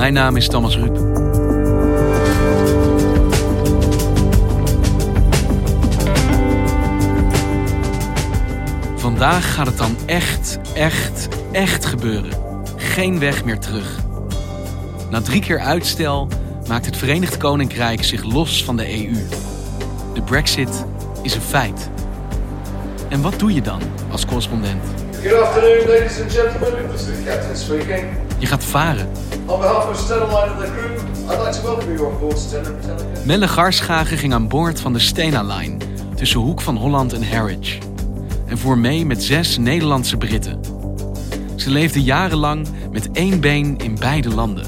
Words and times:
Mijn 0.00 0.12
naam 0.12 0.36
is 0.36 0.48
Thomas 0.48 0.76
Ruip. 0.76 0.96
Vandaag 8.96 9.54
gaat 9.54 9.66
het 9.66 9.78
dan 9.78 9.96
echt, 10.06 10.58
echt, 10.74 11.28
echt 11.52 11.84
gebeuren. 11.84 12.30
Geen 12.76 13.18
weg 13.18 13.44
meer 13.44 13.58
terug. 13.58 13.98
Na 15.10 15.20
drie 15.20 15.40
keer 15.40 15.58
uitstel 15.58 16.28
maakt 16.68 16.86
het 16.86 16.96
Verenigd 16.96 17.36
Koninkrijk 17.36 18.04
zich 18.04 18.24
los 18.24 18.64
van 18.64 18.76
de 18.76 19.06
EU. 19.06 19.26
De 20.14 20.22
Brexit 20.22 20.84
is 21.22 21.34
een 21.34 21.40
feit. 21.40 21.90
En 23.08 23.22
wat 23.22 23.38
doe 23.38 23.54
je 23.54 23.62
dan 23.62 23.80
als 24.10 24.26
correspondent? 24.26 24.82
Good 25.22 25.40
afternoon, 25.40 25.86
ladies 25.86 26.20
and 26.20 26.32
gentlemen. 26.32 26.90
This 26.90 27.00
is 27.00 27.06
the 27.06 27.24
captain 27.24 27.56
speaking. 27.56 28.29
Je 28.40 28.46
gaat 28.46 28.64
varen. 28.64 29.08
Melle 33.24 33.48
Garschagen 33.48 34.18
ging 34.18 34.34
aan 34.34 34.48
boord 34.48 34.80
van 34.80 34.92
de 34.92 34.98
Stena 34.98 35.42
Line 35.42 35.76
tussen 36.14 36.40
Hoek 36.40 36.60
van 36.60 36.76
Holland 36.76 37.12
en 37.12 37.30
Harwich. 37.32 37.78
En 38.46 38.58
voer 38.58 38.78
mee 38.78 39.06
met 39.06 39.22
zes 39.22 39.58
Nederlandse 39.58 40.16
Britten. 40.16 40.60
Ze 41.56 41.70
leefden 41.70 42.02
jarenlang 42.02 42.66
met 42.92 43.10
één 43.12 43.40
been 43.40 43.78
in 43.78 43.96
beide 43.98 44.28
landen. 44.28 44.66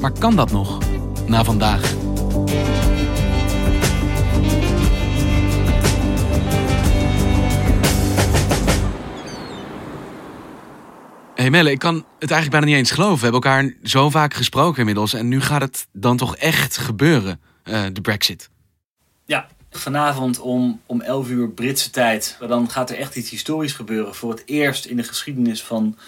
Maar 0.00 0.12
kan 0.18 0.36
dat 0.36 0.52
nog, 0.52 0.78
na 1.26 1.44
vandaag? 1.44 1.94
Hey 11.42 11.50
Melle, 11.50 11.70
ik 11.70 11.78
kan 11.78 11.94
het 11.94 12.30
eigenlijk 12.30 12.50
bijna 12.50 12.66
niet 12.66 12.76
eens 12.76 12.90
geloven. 12.90 13.16
We 13.16 13.22
hebben 13.22 13.40
elkaar 13.40 13.74
zo 13.82 14.10
vaak 14.10 14.34
gesproken 14.34 14.78
inmiddels. 14.78 15.14
En 15.14 15.28
nu 15.28 15.40
gaat 15.40 15.60
het 15.60 15.86
dan 15.92 16.16
toch 16.16 16.36
echt 16.36 16.76
gebeuren, 16.76 17.40
eh, 17.62 17.82
de 17.92 18.00
Brexit. 18.00 18.50
Ja, 19.24 19.46
vanavond 19.70 20.40
om, 20.40 20.80
om 20.86 21.00
11 21.00 21.28
uur 21.28 21.48
Britse 21.48 21.90
tijd. 21.90 22.36
Dan 22.48 22.70
gaat 22.70 22.90
er 22.90 22.96
echt 22.96 23.16
iets 23.16 23.30
historisch 23.30 23.72
gebeuren. 23.72 24.14
Voor 24.14 24.30
het 24.30 24.42
eerst 24.46 24.84
in 24.84 24.96
de 24.96 25.02
geschiedenis 25.02 25.62
van 25.62 25.98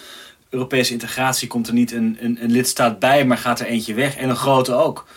Europese 0.49 0.91
integratie 0.91 1.47
komt 1.47 1.67
er 1.67 1.73
niet 1.73 1.91
een, 1.91 2.17
een, 2.19 2.43
een 2.43 2.51
lidstaat 2.51 2.99
bij, 2.99 3.25
maar 3.25 3.37
gaat 3.37 3.59
er 3.59 3.65
eentje 3.65 3.93
weg. 3.93 4.15
En 4.15 4.29
een 4.29 4.35
grote 4.35 4.73
ook. 4.73 5.07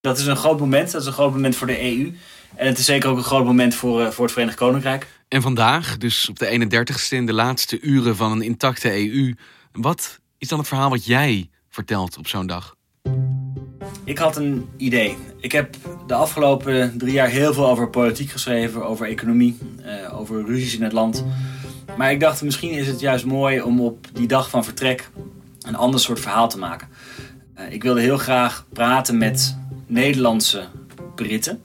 Dat 0.00 0.18
is 0.18 0.26
een 0.26 0.36
groot 0.36 0.60
moment. 0.60 0.90
Dat 0.90 1.00
is 1.00 1.06
een 1.06 1.12
groot 1.12 1.32
moment 1.32 1.56
voor 1.56 1.66
de 1.66 1.82
EU. 1.82 2.14
En 2.56 2.66
het 2.66 2.78
is 2.78 2.84
zeker 2.84 3.10
ook 3.10 3.16
een 3.16 3.24
groot 3.24 3.44
moment 3.44 3.74
voor, 3.74 4.02
eh, 4.02 4.10
voor 4.10 4.24
het 4.24 4.32
Verenigd 4.32 4.58
Koninkrijk. 4.58 5.06
En 5.28 5.42
vandaag, 5.42 5.98
dus 5.98 6.28
op 6.28 6.38
de 6.38 6.46
31ste, 6.46 7.16
in 7.16 7.26
de 7.26 7.32
laatste 7.32 7.80
uren 7.80 8.16
van 8.16 8.32
een 8.32 8.42
intacte 8.42 8.92
EU. 8.92 9.34
Wat 9.72 10.20
is 10.38 10.48
dan 10.48 10.58
het 10.58 10.68
verhaal 10.68 10.90
wat 10.90 11.04
jij 11.04 11.50
vertelt 11.68 12.18
op 12.18 12.26
zo'n 12.26 12.46
dag? 12.46 12.76
Ik 14.04 14.18
had 14.18 14.36
een 14.36 14.68
idee. 14.76 15.16
Ik 15.40 15.52
heb 15.52 15.76
de 16.06 16.14
afgelopen 16.14 16.98
drie 16.98 17.12
jaar 17.12 17.28
heel 17.28 17.54
veel 17.54 17.68
over 17.68 17.90
politiek 17.90 18.30
geschreven, 18.30 18.84
over 18.84 19.06
economie, 19.06 19.58
eh, 19.82 20.18
over 20.18 20.44
ruzies 20.44 20.74
in 20.74 20.82
het 20.82 20.92
land. 20.92 21.24
Maar 21.96 22.10
ik 22.10 22.20
dacht, 22.20 22.42
misschien 22.42 22.70
is 22.70 22.86
het 22.86 23.00
juist 23.00 23.24
mooi 23.24 23.62
om 23.62 23.80
op 23.80 24.06
die 24.12 24.26
dag 24.26 24.50
van 24.50 24.64
vertrek 24.64 25.10
een 25.60 25.76
ander 25.76 26.00
soort 26.00 26.20
verhaal 26.20 26.48
te 26.48 26.58
maken. 26.58 26.88
Eh, 27.54 27.72
ik 27.72 27.82
wilde 27.82 28.00
heel 28.00 28.18
graag 28.18 28.66
praten 28.72 29.18
met 29.18 29.56
Nederlandse 29.86 30.68
Britten 31.14 31.62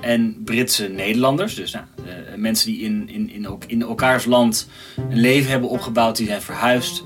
en 0.00 0.42
Britse 0.44 0.88
Nederlanders. 0.88 1.54
Dus 1.54 1.72
nou, 1.72 1.84
eh, 2.04 2.34
mensen 2.36 2.66
die 2.66 2.80
in, 2.80 3.08
in, 3.08 3.30
in, 3.30 3.58
in 3.66 3.82
elkaars 3.82 4.24
land 4.24 4.68
een 4.96 5.20
leven 5.20 5.50
hebben 5.50 5.68
opgebouwd, 5.68 6.16
die 6.16 6.26
zijn 6.26 6.42
verhuisd. 6.42 7.04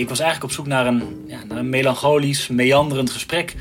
Ik 0.00 0.08
was 0.08 0.20
eigenlijk 0.20 0.50
op 0.50 0.56
zoek 0.56 0.66
naar 0.66 0.86
een, 0.86 1.02
ja, 1.26 1.38
naar 1.48 1.58
een 1.58 1.68
melancholisch, 1.68 2.48
meanderend 2.48 3.10
gesprek 3.10 3.54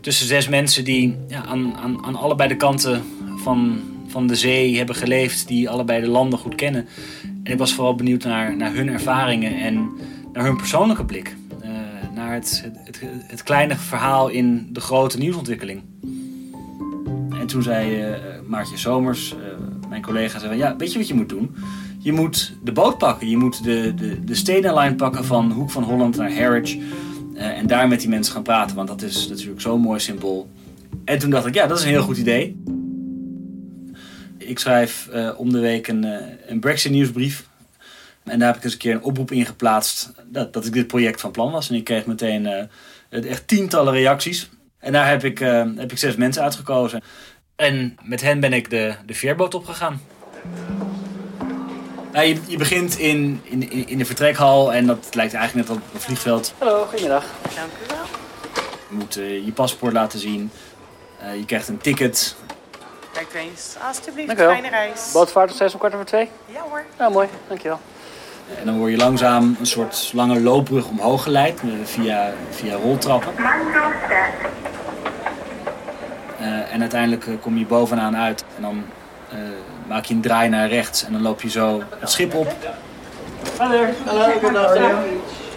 tussen 0.00 0.26
zes 0.26 0.48
mensen 0.48 0.84
die 0.84 1.16
ja, 1.28 1.44
aan, 1.44 1.76
aan, 1.76 2.04
aan 2.04 2.16
allebei 2.16 2.48
de 2.48 2.56
kanten 2.56 3.02
van, 3.36 3.80
van 4.06 4.26
de 4.26 4.34
zee 4.34 4.76
hebben 4.76 4.94
geleefd, 4.94 5.48
die 5.48 5.70
allebei 5.70 6.00
de 6.00 6.08
landen 6.08 6.38
goed 6.38 6.54
kennen. 6.54 6.88
En 7.42 7.52
ik 7.52 7.58
was 7.58 7.74
vooral 7.74 7.94
benieuwd 7.94 8.24
naar, 8.24 8.56
naar 8.56 8.74
hun 8.74 8.88
ervaringen 8.88 9.60
en 9.60 9.90
naar 10.32 10.44
hun 10.44 10.56
persoonlijke 10.56 11.04
blik. 11.04 11.36
Uh, 11.64 11.70
naar 12.14 12.32
het, 12.32 12.70
het, 12.84 13.00
het, 13.26 13.42
kleine 13.42 13.76
verhaal 13.76 14.28
in 14.28 14.68
de 14.72 14.80
grote 14.80 15.18
nieuwsontwikkeling. 15.18 15.82
En 17.40 17.46
toen 17.46 17.62
zei 17.62 18.08
uh, 18.08 18.16
Maartje 18.46 18.76
Somers, 18.76 19.34
uh, 19.34 19.38
mijn 19.90 20.02
collega, 20.02 20.38
zei 20.38 20.56
ja, 20.56 20.76
weet 20.76 20.92
je 20.92 20.98
wat 20.98 21.08
je 21.08 21.14
moet 21.14 21.28
doen? 21.28 21.54
Je 21.98 22.12
moet 22.12 22.52
de 22.62 22.72
boot 22.72 22.98
pakken. 22.98 23.28
Je 23.28 23.36
moet 23.36 23.64
de, 23.64 23.94
de, 23.94 24.24
de 24.24 24.34
Stena 24.34 24.80
Line 24.80 24.94
pakken 24.94 25.24
van 25.24 25.52
Hoek 25.52 25.70
van 25.70 25.82
Holland 25.82 26.16
naar 26.16 26.34
Harwich. 26.34 26.76
en 27.34 27.66
daar 27.66 27.88
met 27.88 28.00
die 28.00 28.08
mensen 28.08 28.32
gaan 28.32 28.42
praten, 28.42 28.76
want 28.76 28.88
dat 28.88 29.02
is 29.02 29.28
natuurlijk 29.28 29.60
zo'n 29.60 29.80
mooi 29.80 30.00
symbool. 30.00 30.50
En 31.04 31.18
toen 31.18 31.30
dacht 31.30 31.46
ik, 31.46 31.54
ja, 31.54 31.66
dat 31.66 31.78
is 31.78 31.84
een 31.84 31.90
heel 31.90 32.02
goed 32.02 32.16
idee. 32.16 32.62
Ik 34.38 34.58
schrijf 34.58 35.08
uh, 35.14 35.30
om 35.36 35.52
de 35.52 35.58
week 35.58 35.88
een, 35.88 36.04
uh, 36.04 36.16
een 36.46 36.60
Brexit 36.60 36.92
nieuwsbrief. 36.92 37.48
En 38.24 38.38
daar 38.38 38.48
heb 38.48 38.56
ik 38.56 38.64
eens 38.64 38.72
een 38.72 38.78
keer 38.78 38.94
een 38.94 39.02
oproep 39.02 39.30
in 39.30 39.46
geplaatst 39.46 40.12
dat, 40.26 40.52
dat 40.52 40.66
ik 40.66 40.72
dit 40.72 40.86
project 40.86 41.20
van 41.20 41.30
plan 41.30 41.52
was. 41.52 41.70
En 41.70 41.74
ik 41.74 41.84
kreeg 41.84 42.06
meteen 42.06 42.68
echt 43.10 43.48
tientallen 43.48 43.92
reacties. 43.92 44.50
En 44.78 44.92
daar 44.92 45.08
heb 45.08 45.24
ik, 45.24 45.38
heb 45.76 45.90
ik 45.90 45.98
zes 45.98 46.16
mensen 46.16 46.42
uitgekozen. 46.42 47.02
En 47.60 47.98
met 48.02 48.20
hen 48.20 48.40
ben 48.40 48.52
ik 48.52 48.70
de, 48.70 48.94
de 49.06 49.14
veerboot 49.14 49.54
opgegaan. 49.54 50.02
Nou, 52.12 52.26
je, 52.26 52.40
je, 52.46 52.56
begint 52.56 52.98
in, 52.98 53.40
in, 53.42 53.88
in 53.88 53.98
de 53.98 54.04
vertrekhal 54.04 54.72
en 54.72 54.86
dat 54.86 55.14
lijkt 55.14 55.34
eigenlijk 55.34 55.68
net 55.68 55.76
op 55.76 55.82
een 55.94 56.00
vliegveld. 56.00 56.54
Hallo, 56.58 56.84
goedemiddag. 56.84 57.24
Dank 57.42 57.70
u 57.84 57.86
wel. 57.88 58.04
Je 58.88 58.94
moet 58.94 59.18
uh, 59.18 59.44
je 59.44 59.52
paspoort 59.52 59.92
laten 59.92 60.18
zien. 60.18 60.50
Uh, 61.22 61.36
je 61.36 61.44
krijgt 61.44 61.68
een 61.68 61.78
ticket. 61.78 62.36
Kijk 63.12 63.34
eens. 63.34 63.76
Wel. 64.26 64.36
fijne 64.36 64.68
reis. 64.68 65.10
Bootvaart 65.12 65.46
nog 65.46 65.56
steeds 65.56 65.72
om 65.72 65.78
kwart 65.78 65.94
over 65.94 66.06
twee? 66.06 66.28
Ja 66.46 66.60
hoor. 66.68 66.84
Ja, 66.98 67.08
mooi. 67.08 67.28
Dankjewel. 67.48 67.80
En 68.58 68.66
dan 68.66 68.78
word 68.78 68.90
je 68.90 68.96
langzaam 68.96 69.56
een 69.58 69.66
soort 69.66 70.10
lange 70.14 70.40
loopbrug 70.40 70.88
omhoog 70.88 71.22
geleid 71.22 71.60
uh, 71.64 71.72
via, 71.84 72.32
via 72.50 72.76
roltrappen. 72.76 73.32
En 76.70 76.80
uiteindelijk 76.80 77.26
kom 77.40 77.58
je 77.58 77.66
bovenaan 77.66 78.16
uit 78.16 78.44
en 78.56 78.62
dan 78.62 78.84
maak 79.88 80.04
je 80.04 80.14
een 80.14 80.20
draai 80.20 80.48
naar 80.48 80.68
rechts 80.68 81.04
en 81.04 81.12
dan 81.12 81.22
loop 81.22 81.42
je 81.42 81.50
zo 81.50 81.82
het 81.98 82.10
schip 82.10 82.34
op. 82.34 82.56
Hallo. 83.58 83.86
Hallo. 84.04 84.92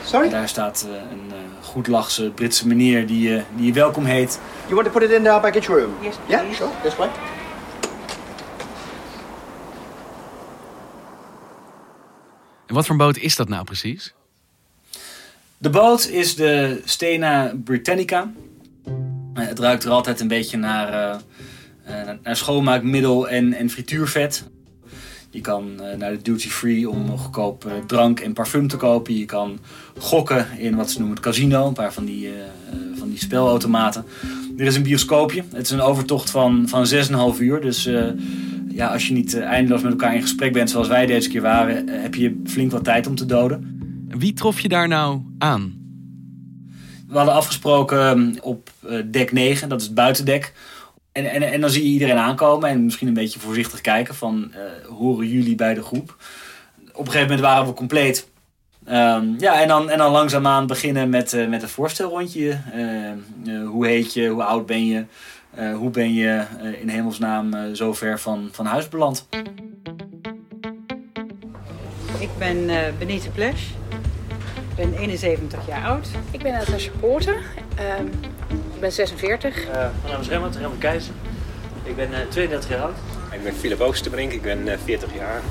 Sorry? 0.05 0.29
Daar 0.29 0.47
staat 0.49 0.85
uh, 0.89 0.95
een 0.95 1.27
uh, 1.27 1.35
goedlachse 1.61 2.31
Britse 2.35 2.67
meneer 2.67 3.07
die, 3.07 3.29
uh, 3.29 3.41
die 3.55 3.65
je 3.65 3.73
welkom 3.73 4.05
heet. 4.05 4.39
You 4.63 4.75
want 4.75 4.87
to 4.87 4.99
put 4.99 5.09
it 5.09 5.11
in 5.17 5.27
our 5.27 5.41
baggage 5.41 5.73
room? 5.73 5.93
Yes, 6.01 6.15
Yeah, 6.27 6.41
please. 6.41 6.55
sure. 6.55 6.69
This 6.83 6.95
way. 6.95 7.09
En 12.65 12.75
wat 12.75 12.85
voor 12.85 12.95
boot 12.95 13.17
is 13.17 13.35
dat 13.35 13.49
nou 13.49 13.63
precies? 13.63 14.13
De 15.57 15.69
boot 15.69 16.07
is 16.07 16.35
de 16.35 16.81
Stena 16.85 17.51
Britannica. 17.63 18.31
Het 19.53 19.61
ruikt 19.61 19.83
er 19.83 19.91
altijd 19.91 20.19
een 20.19 20.27
beetje 20.27 20.57
naar, 20.57 21.21
naar 22.23 22.35
schoonmaakmiddel 22.35 23.29
en, 23.29 23.53
en 23.53 23.69
frituurvet. 23.69 24.51
Je 25.29 25.41
kan 25.41 25.81
eh, 25.81 25.97
naar 25.97 26.11
de 26.11 26.21
duty 26.21 26.49
free 26.49 26.89
om 26.89 27.17
goedkoop 27.17 27.65
eh, 27.65 27.71
drank 27.87 28.19
en 28.19 28.33
parfum 28.33 28.67
te 28.67 28.77
kopen. 28.77 29.17
Je 29.17 29.25
kan 29.25 29.59
gokken 29.97 30.47
in 30.57 30.75
wat 30.75 30.91
ze 30.91 30.97
noemen 30.97 31.15
het 31.15 31.25
casino, 31.25 31.67
een 31.67 31.73
paar 31.73 31.93
van 31.93 32.05
die, 32.05 32.27
eh, 32.27 32.33
eh, 32.33 32.77
van 32.95 33.09
die 33.09 33.17
spelautomaten. 33.17 34.05
Er 34.57 34.65
is 34.65 34.75
een 34.75 34.83
bioscoopje. 34.83 35.43
Het 35.51 35.65
is 35.65 35.71
een 35.71 35.81
overtocht 35.81 36.29
van, 36.29 36.67
van 36.67 36.87
6,5 36.87 37.39
uur. 37.39 37.61
Dus 37.61 37.85
eh, 37.85 38.03
ja, 38.69 38.87
als 38.87 39.07
je 39.07 39.13
niet 39.13 39.33
eh, 39.33 39.43
eindeloos 39.43 39.81
met 39.81 39.91
elkaar 39.91 40.15
in 40.15 40.21
gesprek 40.21 40.53
bent 40.53 40.69
zoals 40.69 40.87
wij 40.87 41.05
deze 41.05 41.29
keer 41.29 41.41
waren, 41.41 41.89
eh, 41.89 42.01
heb 42.01 42.15
je 42.15 42.41
flink 42.45 42.71
wat 42.71 42.83
tijd 42.83 43.07
om 43.07 43.15
te 43.15 43.25
doden. 43.25 43.79
En 44.09 44.19
wie 44.19 44.33
trof 44.33 44.59
je 44.59 44.67
daar 44.67 44.87
nou 44.87 45.21
aan? 45.37 45.82
We 47.13 47.19
hadden 47.19 47.37
afgesproken 47.37 48.09
um, 48.09 48.35
op 48.41 48.69
eh, 48.87 48.97
dek 49.05 49.31
9, 49.31 49.69
dat 49.69 49.79
is 49.79 49.85
het 49.85 49.95
buitendek. 49.95 50.53
En, 51.13 51.31
en, 51.31 51.41
en 51.51 51.61
dan 51.61 51.69
zie 51.69 51.83
je 51.83 51.89
iedereen 51.89 52.17
aankomen 52.17 52.69
en 52.69 52.83
misschien 52.83 53.07
een 53.07 53.13
beetje 53.13 53.39
voorzichtig 53.39 53.81
kijken 53.81 54.15
van 54.15 54.51
eh, 54.53 54.87
horen 54.97 55.27
jullie 55.27 55.55
bij 55.55 55.73
de 55.73 55.81
groep? 55.81 56.15
Op 56.93 57.05
een 57.05 57.11
gegeven 57.11 57.21
moment 57.21 57.39
waren 57.39 57.65
we 57.65 57.73
compleet. 57.73 58.29
Ehm, 58.85 59.25
ja, 59.37 59.61
en 59.61 59.67
dan, 59.67 59.89
en 59.89 59.97
dan 59.97 60.11
langzaamaan 60.11 60.67
beginnen 60.67 61.09
met, 61.09 61.33
eh, 61.33 61.47
met 61.47 61.61
een 61.61 61.69
voorstelrondje. 61.69 62.59
Eh, 62.73 63.67
hoe 63.67 63.87
heet 63.87 64.13
je, 64.13 64.27
hoe 64.27 64.43
oud 64.43 64.65
ben 64.65 64.85
je, 64.85 65.05
hoe 65.75 65.89
ben 65.89 66.13
je 66.13 66.43
in 66.81 66.89
hemelsnaam 66.89 67.75
zo 67.75 67.93
ver 67.93 68.19
van, 68.19 68.49
van 68.51 68.65
huis 68.65 68.89
beland? 68.89 69.27
Ik 72.19 72.29
ben 72.37 72.67
Benita 72.99 73.29
Plesch. 73.29 73.63
Ik 74.75 74.89
ben 74.89 74.99
71 74.99 75.67
jaar 75.67 75.85
oud. 75.85 76.07
Ik 76.31 76.43
ben 76.43 76.51
Natasja 76.51 76.91
Poorten. 76.99 77.35
Ehm, 77.75 78.05
ik 78.73 78.79
ben 78.79 78.91
46. 78.91 79.55
mijn 79.71 79.91
naam 80.07 80.21
is 80.21 80.27
Remmert, 80.27 80.55
Remmert 80.55 80.79
Keizer. 80.79 81.13
Ik 81.83 81.95
ben 81.95 82.09
32 82.29 82.69
jaar 82.69 82.81
oud. 82.81 82.95
Ik 83.31 83.43
ben 83.43 83.53
Philip 83.55 83.79
Oosterbrink, 83.79 84.31
ik 84.31 84.41
ben 84.41 84.79
40 84.83 85.13
jaar. 85.15 85.41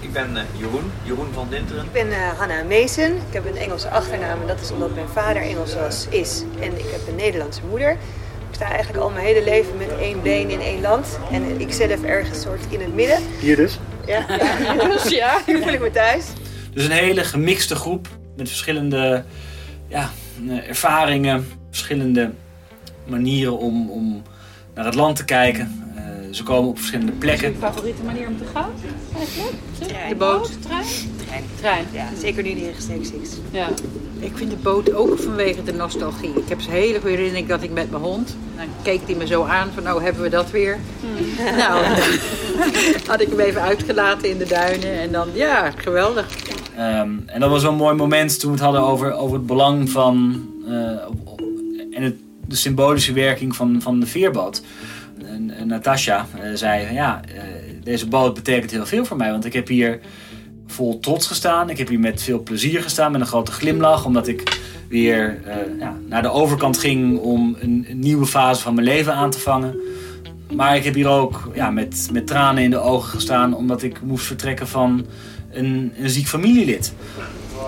Ik 0.00 0.12
ben 0.12 0.36
eh, 0.36 0.42
Jeroen, 0.58 0.92
Jeroen 1.02 1.32
van 1.32 1.46
Dinteren. 1.50 1.84
Ik 1.84 1.92
ben 1.92 2.06
uh, 2.06 2.38
Hanna 2.38 2.62
Meesen. 2.62 3.12
Ik 3.12 3.32
heb 3.32 3.46
een 3.46 3.56
Engelse 3.56 3.88
achternaam 3.88 4.40
en 4.40 4.46
dat 4.46 4.60
is 4.60 4.70
omdat 4.70 4.94
mijn 4.94 5.08
vader 5.08 5.42
Engels 5.42 5.74
was, 5.74 6.06
is. 6.10 6.42
En 6.60 6.78
ik 6.78 6.86
heb 6.90 7.00
een 7.08 7.16
Nederlandse 7.16 7.60
moeder. 7.70 7.90
Ik 8.48 8.54
sta 8.54 8.68
eigenlijk 8.68 9.04
al 9.04 9.10
mijn 9.10 9.26
hele 9.26 9.44
leven 9.44 9.76
met 9.76 9.98
één 10.00 10.22
been 10.22 10.50
in 10.50 10.60
één 10.60 10.80
land. 10.80 11.18
En 11.30 11.60
ik 11.60 11.72
zelf 11.72 12.02
ergens 12.02 12.40
soort 12.40 12.64
in 12.68 12.80
het 12.80 12.94
midden. 12.94 13.18
Hier 13.40 13.56
dus? 13.56 13.78
Ja, 14.06 14.24
ja, 14.62 14.74
dus, 14.74 15.08
ja 15.08 15.40
hier 15.46 15.62
voel 15.62 15.72
ik 15.72 15.80
me 15.80 15.90
thuis. 15.90 16.24
Dus 16.72 16.84
een 16.84 16.90
hele 16.90 17.24
gemixte 17.24 17.74
groep 17.74 18.08
met 18.36 18.48
verschillende 18.48 19.24
ja, 19.88 20.10
eh, 20.48 20.68
ervaringen, 20.68 21.46
verschillende 21.70 22.30
manieren 23.04 23.58
om, 23.58 23.90
om 23.90 24.22
naar 24.74 24.84
het 24.84 24.94
land 24.94 25.16
te 25.16 25.24
kijken. 25.24 25.92
Uh, 25.96 26.02
ze 26.34 26.42
komen 26.42 26.70
op 26.70 26.76
verschillende 26.76 27.12
plekken. 27.12 27.46
Wat 27.46 27.54
is 27.54 27.60
je 27.60 27.66
favoriete 27.66 28.02
manier 28.02 28.26
om 28.26 28.38
te 28.38 28.44
gaan? 28.54 28.70
Trein. 29.78 30.08
De 30.08 30.14
boot? 30.14 30.62
Trein? 30.62 30.84
Trein. 31.26 31.44
Trein. 31.60 31.84
Ja, 31.92 32.08
zeker 32.18 32.42
nu 32.42 32.54
die 32.54 32.64
rechtstreeks 32.64 33.10
is. 33.10 33.30
Ja. 33.50 33.68
Ik 34.18 34.32
vind 34.34 34.50
de 34.50 34.56
boot 34.56 34.92
ook 34.92 35.18
vanwege 35.18 35.62
de 35.62 35.72
nostalgie. 35.72 36.34
Ik 36.34 36.48
heb 36.48 36.60
zo'n 36.60 36.72
hele 36.72 37.00
goede 37.00 37.16
herinnering 37.16 37.48
dat 37.48 37.62
ik 37.62 37.70
met 37.70 37.90
mijn 37.90 38.02
hond... 38.02 38.36
Dan 38.56 38.66
keek 38.82 39.00
hij 39.06 39.14
me 39.14 39.26
zo 39.26 39.44
aan 39.44 39.70
van 39.74 39.82
nou 39.82 40.02
hebben 40.02 40.22
we 40.22 40.28
dat 40.28 40.50
weer. 40.50 40.78
Hmm. 41.00 41.54
Nou, 41.56 41.84
had 43.06 43.20
ik 43.20 43.28
hem 43.28 43.40
even 43.40 43.62
uitgelaten 43.62 44.30
in 44.30 44.38
de 44.38 44.46
duinen. 44.46 45.00
En 45.00 45.12
dan, 45.12 45.28
ja, 45.32 45.70
geweldig. 45.76 46.26
Um, 46.78 47.22
en 47.26 47.40
dat 47.40 47.50
was 47.50 47.62
wel 47.62 47.72
een 47.72 47.78
mooi 47.78 47.94
moment 47.94 48.40
toen 48.40 48.50
we 48.50 48.56
het 48.56 48.64
hadden 48.64 48.82
over, 48.82 49.12
over 49.12 49.36
het 49.36 49.46
belang 49.46 49.90
van... 49.90 50.44
Uh, 50.68 50.90
en 51.90 52.02
het, 52.02 52.14
de 52.46 52.56
symbolische 52.56 53.12
werking 53.12 53.56
van, 53.56 53.82
van 53.82 54.00
de 54.00 54.06
veerboot. 54.06 54.62
En, 55.24 55.66
Natasja 55.66 56.26
uh, 56.36 56.50
zei, 56.54 56.94
ja, 56.94 57.20
uh, 57.34 57.42
deze 57.82 58.08
boot 58.08 58.34
betekent 58.34 58.70
heel 58.70 58.86
veel 58.86 59.04
voor 59.04 59.16
mij. 59.16 59.30
Want 59.30 59.44
ik 59.44 59.52
heb 59.52 59.68
hier 59.68 60.00
vol 60.66 60.98
trots 60.98 61.26
gestaan. 61.26 61.70
Ik 61.70 61.78
heb 61.78 61.88
hier 61.88 62.00
met 62.00 62.22
veel 62.22 62.42
plezier 62.42 62.82
gestaan, 62.82 63.12
met 63.12 63.20
een 63.20 63.26
grote 63.26 63.52
glimlach. 63.52 64.04
Omdat 64.04 64.28
ik 64.28 64.60
weer 64.88 65.40
ja, 65.78 65.96
naar 66.08 66.22
de 66.22 66.30
overkant 66.30 66.78
ging 66.78 67.18
om 67.18 67.56
een, 67.60 67.86
een, 67.88 67.98
nieuwe 67.98 68.26
fase 68.26 68.62
van 68.62 68.74
mijn 68.74 68.86
leven 68.86 69.14
aan 69.14 69.30
te 69.30 69.40
vangen. 69.40 69.76
Maar 70.54 70.76
ik 70.76 70.84
heb 70.84 70.94
hier 70.94 71.08
ook 71.08 71.50
ja, 71.54 71.70
met, 71.70 72.08
met 72.12 72.26
tranen 72.26 72.62
in 72.62 72.70
de 72.70 72.78
ogen 72.78 73.08
gestaan. 73.08 73.54
Omdat 73.54 73.82
ik 73.82 74.02
moest 74.02 74.26
vertrekken 74.26 74.68
van 74.68 75.06
een, 75.56 75.92
een 75.98 76.10
ziek 76.10 76.26
familielid. 76.26 76.92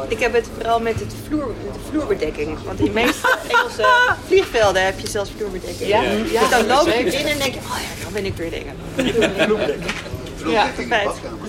Ik 0.08 0.19
heb 0.19 0.32
het 0.32 0.49
vooral 0.55 0.81
met 0.81 1.00
het 1.00 1.14
vloer, 1.26 1.55
de 1.73 1.79
vloerbedekking. 1.90 2.62
Want 2.64 2.79
in 2.79 2.85
de 2.85 2.90
meeste 2.90 3.38
Engelse 3.49 4.14
vliegvelden 4.26 4.85
heb 4.85 4.99
je 4.99 5.08
zelfs 5.08 5.31
vloerbedekking. 5.37 5.88
Ja, 5.88 6.02
ja. 6.02 6.40
Dus 6.40 6.50
dan 6.50 6.67
loop 6.67 6.87
je 6.87 6.94
erin 6.94 7.26
en 7.26 7.38
denk 7.38 7.55
je, 7.55 7.61
oh 7.61 7.79
ja, 7.79 8.02
dan 8.05 8.12
ben 8.12 8.25
ik 8.25 8.37
weer 8.37 8.50
dingen. 8.50 8.75
Vloerbedekking. 9.37 9.93
Ja. 10.46 10.70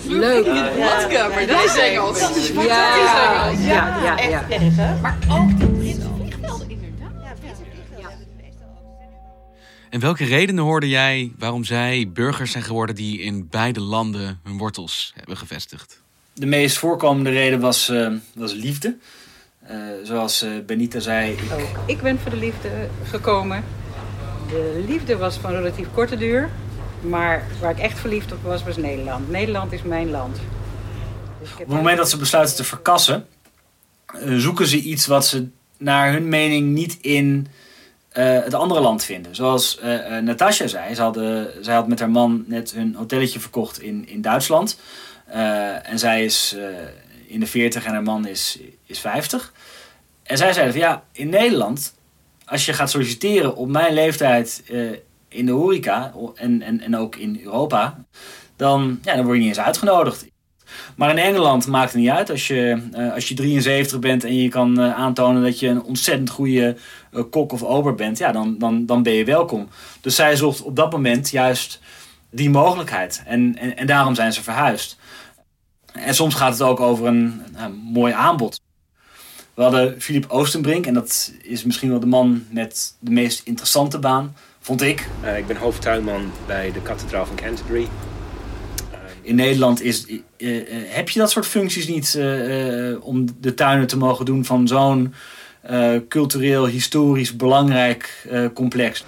Leuk. 0.07 0.45
In 0.45 0.53
de 0.53 0.74
badkamer, 0.77 1.47
dat 1.47 1.63
is 1.63 1.77
Engels. 1.77 2.19
Dat 2.19 2.36
is 2.36 2.47
Ja, 2.47 2.62
ja, 2.63 3.50
ja, 3.50 4.19
ja. 4.19 4.50
Echt 4.50 4.62
erg, 4.62 4.75
hè? 4.75 5.00
Maar 5.01 5.18
ook 5.30 5.59
de 5.59 5.65
Britse 5.65 6.07
vliegvelden, 6.18 6.69
inderdaad. 6.69 7.12
Ja, 7.24 7.33
Britse 7.39 7.63
vliegvelden. 7.71 8.27
En 9.89 10.00
welke 10.00 10.25
redenen 10.25 10.63
hoorde 10.63 10.89
jij 10.89 11.31
waarom 11.38 11.63
zij 11.63 12.09
burgers 12.13 12.51
zijn 12.51 12.63
geworden 12.63 12.95
die 12.95 13.19
in 13.19 13.47
beide 13.50 13.80
landen 13.80 14.39
hun 14.44 14.57
wortels 14.57 15.12
hebben 15.15 15.38
gevestigd? 15.38 16.01
De 16.39 16.45
meest 16.45 16.77
voorkomende 16.77 17.30
reden 17.30 17.59
was, 17.59 17.89
uh, 17.89 18.12
was 18.33 18.53
liefde. 18.53 18.97
Uh, 19.71 19.77
zoals 20.03 20.44
uh, 20.44 20.50
Benita 20.65 21.00
zei. 21.00 21.31
Ik... 21.31 21.39
Ook 21.53 21.80
ik 21.86 22.01
ben 22.01 22.19
voor 22.19 22.31
de 22.31 22.38
liefde 22.38 22.69
gekomen. 23.03 23.63
De 24.50 24.83
liefde 24.88 25.18
was 25.18 25.38
van 25.38 25.51
relatief 25.51 25.88
korte 25.94 26.18
duur. 26.18 26.50
Maar 27.01 27.47
waar 27.62 27.71
ik 27.71 27.80
echt 27.80 28.00
verliefd 28.00 28.31
op 28.31 28.44
was, 28.44 28.63
was 28.63 28.77
Nederland. 28.77 29.30
Nederland 29.30 29.71
is 29.71 29.81
mijn 29.81 30.09
land. 30.09 30.38
Dus 31.39 31.51
op 31.51 31.57
het 31.57 31.68
moment 31.68 31.97
dat 31.97 32.09
ze 32.09 32.18
besluiten 32.18 32.56
te 32.56 32.63
verkassen, 32.63 33.25
zoeken 34.25 34.68
ze 34.68 34.77
iets 34.77 35.07
wat 35.07 35.27
ze 35.27 35.47
naar 35.77 36.12
hun 36.12 36.30
mening 36.30 36.68
niet 36.68 36.97
in 37.01 37.47
het 38.09 38.53
andere 38.53 38.81
land 38.81 39.03
vinden. 39.03 39.35
Zoals 39.35 39.80
Natasja 40.21 40.68
zei, 40.68 40.95
ze 40.95 41.01
hadden, 41.01 41.47
zij 41.62 41.75
had 41.75 41.88
met 41.88 42.00
haar 42.00 42.09
man 42.09 42.44
net 42.47 42.71
hun 42.71 42.95
hotelletje 42.95 43.39
verkocht 43.39 43.81
in, 43.81 44.07
in 44.07 44.21
Duitsland. 44.21 44.77
Uh, 45.34 45.90
en 45.90 46.00
zij 46.00 46.26
is 46.26 46.54
uh, 46.58 46.66
in 47.28 47.40
de 47.40 47.46
40 47.46 47.86
en 47.86 47.92
haar 47.92 48.04
man 48.04 48.28
is, 48.28 48.60
is 48.86 49.00
50. 49.00 49.54
En 50.24 50.38
zij 50.38 50.54
zeiden 50.54 50.74
van 50.74 50.84
ja, 50.84 51.04
in 51.12 51.30
Nederland, 51.30 51.94
als 52.46 52.66
je 52.66 52.74
gaat 52.74 52.90
solliciteren 52.90 53.56
op 53.56 53.68
mijn 53.68 53.94
leeftijd 53.94 54.64
uh, 54.72 54.92
in 55.28 55.46
de 55.46 55.52
horeca 55.52 56.14
en, 56.36 56.62
en, 56.62 56.81
en 56.81 56.98
ook 56.98 57.16
in 57.16 57.42
Europa, 57.44 58.04
dan, 58.56 59.00
ja, 59.02 59.16
dan 59.16 59.24
word 59.24 59.36
je 59.36 59.42
niet 59.44 59.56
eens 59.58 59.66
uitgenodigd. 59.66 60.28
Maar 60.96 61.10
in 61.10 61.18
Engeland 61.18 61.68
maakt 61.68 61.92
het 61.92 62.02
niet 62.02 62.10
uit. 62.10 62.30
Als 62.30 62.48
je, 62.48 62.81
als 63.14 63.28
je 63.28 63.36
73 63.36 64.00
bent 64.00 64.24
en 64.24 64.36
je 64.36 64.50
kan 64.50 64.81
aantonen 64.81 65.44
dat 65.44 65.60
je 65.60 65.68
een 65.68 65.84
ontzettend 65.84 66.30
goede 66.30 66.76
kok 67.30 67.52
of 67.52 67.64
ober 67.64 67.96
bent, 67.96 68.18
ja, 68.18 68.31
dan, 68.31 68.58
dan, 68.58 68.86
dan 68.86 69.04
ben 69.04 69.14
je 69.14 69.26
welkom. 69.26 69.70
Dus 70.02 70.16
zij 70.16 70.36
zocht 70.36 70.62
op 70.62 70.76
dat 70.76 70.92
moment 70.92 71.30
juist 71.30 71.80
die 72.30 72.50
mogelijkheid. 72.50 73.22
En, 73.26 73.58
en, 73.58 73.78
en 73.78 73.88
daarom 73.88 74.16
zijn 74.16 74.34
ze 74.34 74.44
verhuisd. 74.44 74.98
En 75.94 76.16
soms 76.16 76.36
gaat 76.36 76.52
het 76.52 76.62
ook 76.62 76.80
over 76.80 77.06
een, 77.06 77.42
een 77.56 77.74
mooi 77.74 78.14
aanbod. 78.14 78.62
We 79.54 79.66
hadden 79.66 80.02
Filip 80.02 80.26
Oostenbrink 80.28 80.86
en 80.86 80.94
dat 80.94 81.33
is 81.42 81.64
misschien 81.64 81.90
wel 81.90 82.00
de 82.00 82.06
man 82.06 82.45
met 82.52 82.95
de 83.00 83.12
meest 83.12 83.42
interessante 83.45 84.00
baan, 84.00 84.36
vond 84.59 84.81
ik. 84.81 85.07
Uh, 85.24 85.38
ik 85.38 85.48
ben 85.48 85.57
hoofdtuinman 85.57 86.31
bij 86.45 86.71
de 86.71 86.81
kathedraal 86.81 87.26
van 87.26 87.36
Canterbury. 87.36 87.81
Uh, 87.81 87.88
In 89.21 89.36
Nederland 89.36 89.81
is, 89.81 90.06
uh, 90.07 90.62
heb 90.88 91.09
je 91.09 91.19
dat 91.19 91.31
soort 91.31 91.45
functies 91.45 91.88
niet 91.88 92.16
eh, 92.16 93.06
om 93.06 93.26
de 93.40 93.54
tuinen 93.56 93.88
te 93.88 93.98
mogen 93.98 94.26
doen 94.26 94.45
van 94.45 94.68
zo'n 94.68 95.14
cultureel, 96.09 96.68
historisch 96.68 97.36
belangrijk 97.36 98.28
complex. 98.54 99.06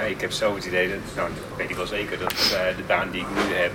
Ja, 0.00 0.06
ik 0.06 0.20
heb 0.20 0.32
zo 0.32 0.54
het 0.54 0.64
idee, 0.64 0.88
dat, 0.88 0.98
nou, 1.16 1.28
dat 1.34 1.56
weet 1.56 1.70
ik 1.70 1.76
wel 1.76 1.86
zeker, 1.86 2.18
dat 2.18 2.30
de 2.76 2.82
baan 2.86 3.10
die 3.10 3.20
ik 3.20 3.26
nu 3.34 3.54
heb 3.54 3.72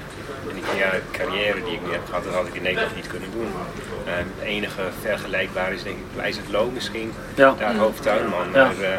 en 0.50 0.56
die 0.56 0.78
ja, 0.78 0.92
carrière 1.12 1.64
die 1.64 1.74
ik 1.74 1.86
nu 1.86 1.92
heb 1.92 2.06
gehad, 2.06 2.24
dat 2.24 2.34
had 2.34 2.48
ik 2.48 2.54
in 2.54 2.62
Nederland 2.62 2.96
niet 2.96 3.08
kunnen 3.08 3.32
doen. 3.32 3.48
Uh, 3.48 4.14
het 4.16 4.44
enige 4.44 4.82
vergelijkbaar 5.02 5.74
is 5.74 5.84
denk 5.84 5.98
ik 5.98 6.52
Loo 6.52 6.70
misschien, 6.72 7.12
ja. 7.36 7.56
daar 7.60 7.76
hoofdtuinman. 7.76 8.46
Ja. 8.46 8.52
Maar 8.52 8.80
uh, 8.80 8.90
uh, 8.90 8.98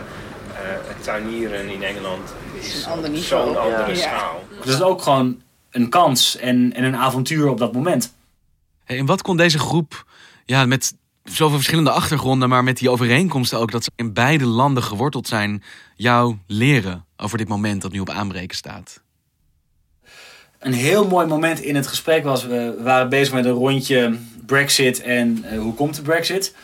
het 0.87 1.02
tuinieren 1.02 1.68
in 1.68 1.83
Engeland 1.83 2.35
is 2.61 2.83
zo'n 2.83 2.92
ander 2.92 3.18
zo 3.18 3.54
andere 3.54 3.90
ja. 3.90 3.95
schaal. 3.95 4.45
Dus 4.49 4.59
het 4.59 4.68
is 4.68 4.83
ook 4.83 5.02
gewoon 5.02 5.42
een 5.71 5.88
kans 5.88 6.37
en, 6.37 6.73
en 6.73 6.85
een 6.85 6.97
avontuur 6.97 7.49
op 7.49 7.59
dat 7.59 7.73
moment. 7.73 8.14
Hey, 8.85 8.99
en 8.99 9.06
wat 9.06 9.23
kon 9.23 9.37
deze 9.37 9.59
groep 9.59 10.04
ja, 10.45 10.66
met 10.66 10.95
zoveel 11.25 11.56
verschillende 11.56 11.90
achtergronden, 11.90 12.49
maar 12.49 12.64
met 12.64 12.78
die 12.78 12.90
overeenkomsten 12.90 13.59
ook 13.59 13.71
dat 13.71 13.85
ze 13.85 13.90
in 13.97 14.12
beide 14.12 14.47
landen 14.47 14.83
geworteld 14.83 15.28
zijn, 15.28 15.62
jou 15.97 16.37
leren 16.47 17.05
over 17.16 17.38
dit 17.38 17.49
moment 17.49 17.82
dat 17.82 17.92
nu 17.92 18.00
op 18.00 18.11
aanbreken 18.11 18.56
staat? 18.56 19.00
een 20.58 20.73
heel 20.73 21.06
mooi 21.06 21.26
moment 21.26 21.61
in 21.61 21.76
het 21.76 21.87
gesprek 21.87 22.25
was. 22.25 22.44
We 22.44 22.75
waren 22.78 23.08
bezig 23.08 23.35
met 23.35 23.44
een 23.44 23.50
rondje 23.50 24.18
Brexit 24.46 25.02
en 25.02 25.44
uh, 25.52 25.58
hoe 25.58 25.75
komt 25.75 25.94
de 25.94 26.02
Brexit. 26.02 26.54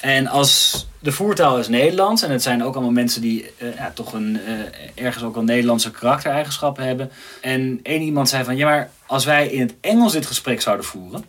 En 0.00 0.26
als 0.26 0.86
de 0.98 1.12
voertaal 1.12 1.58
is 1.58 1.68
Nederlands, 1.68 2.22
en 2.22 2.30
het 2.30 2.42
zijn 2.42 2.64
ook 2.64 2.74
allemaal 2.74 2.92
mensen 2.92 3.20
die 3.20 3.50
eh, 3.58 3.74
ja, 3.74 3.90
toch 3.94 4.12
een, 4.12 4.40
eh, 4.46 5.04
ergens 5.04 5.24
ook 5.24 5.34
wel 5.34 5.42
Nederlandse 5.42 5.90
karaktereigenschappen 5.90 6.84
hebben. 6.84 7.10
En 7.40 7.80
één 7.82 8.02
iemand 8.02 8.28
zei 8.28 8.44
van, 8.44 8.56
ja 8.56 8.66
maar 8.66 8.90
als 9.06 9.24
wij 9.24 9.48
in 9.48 9.60
het 9.60 9.74
Engels 9.80 10.12
dit 10.12 10.26
gesprek 10.26 10.60
zouden 10.60 10.86
voeren, 10.86 11.24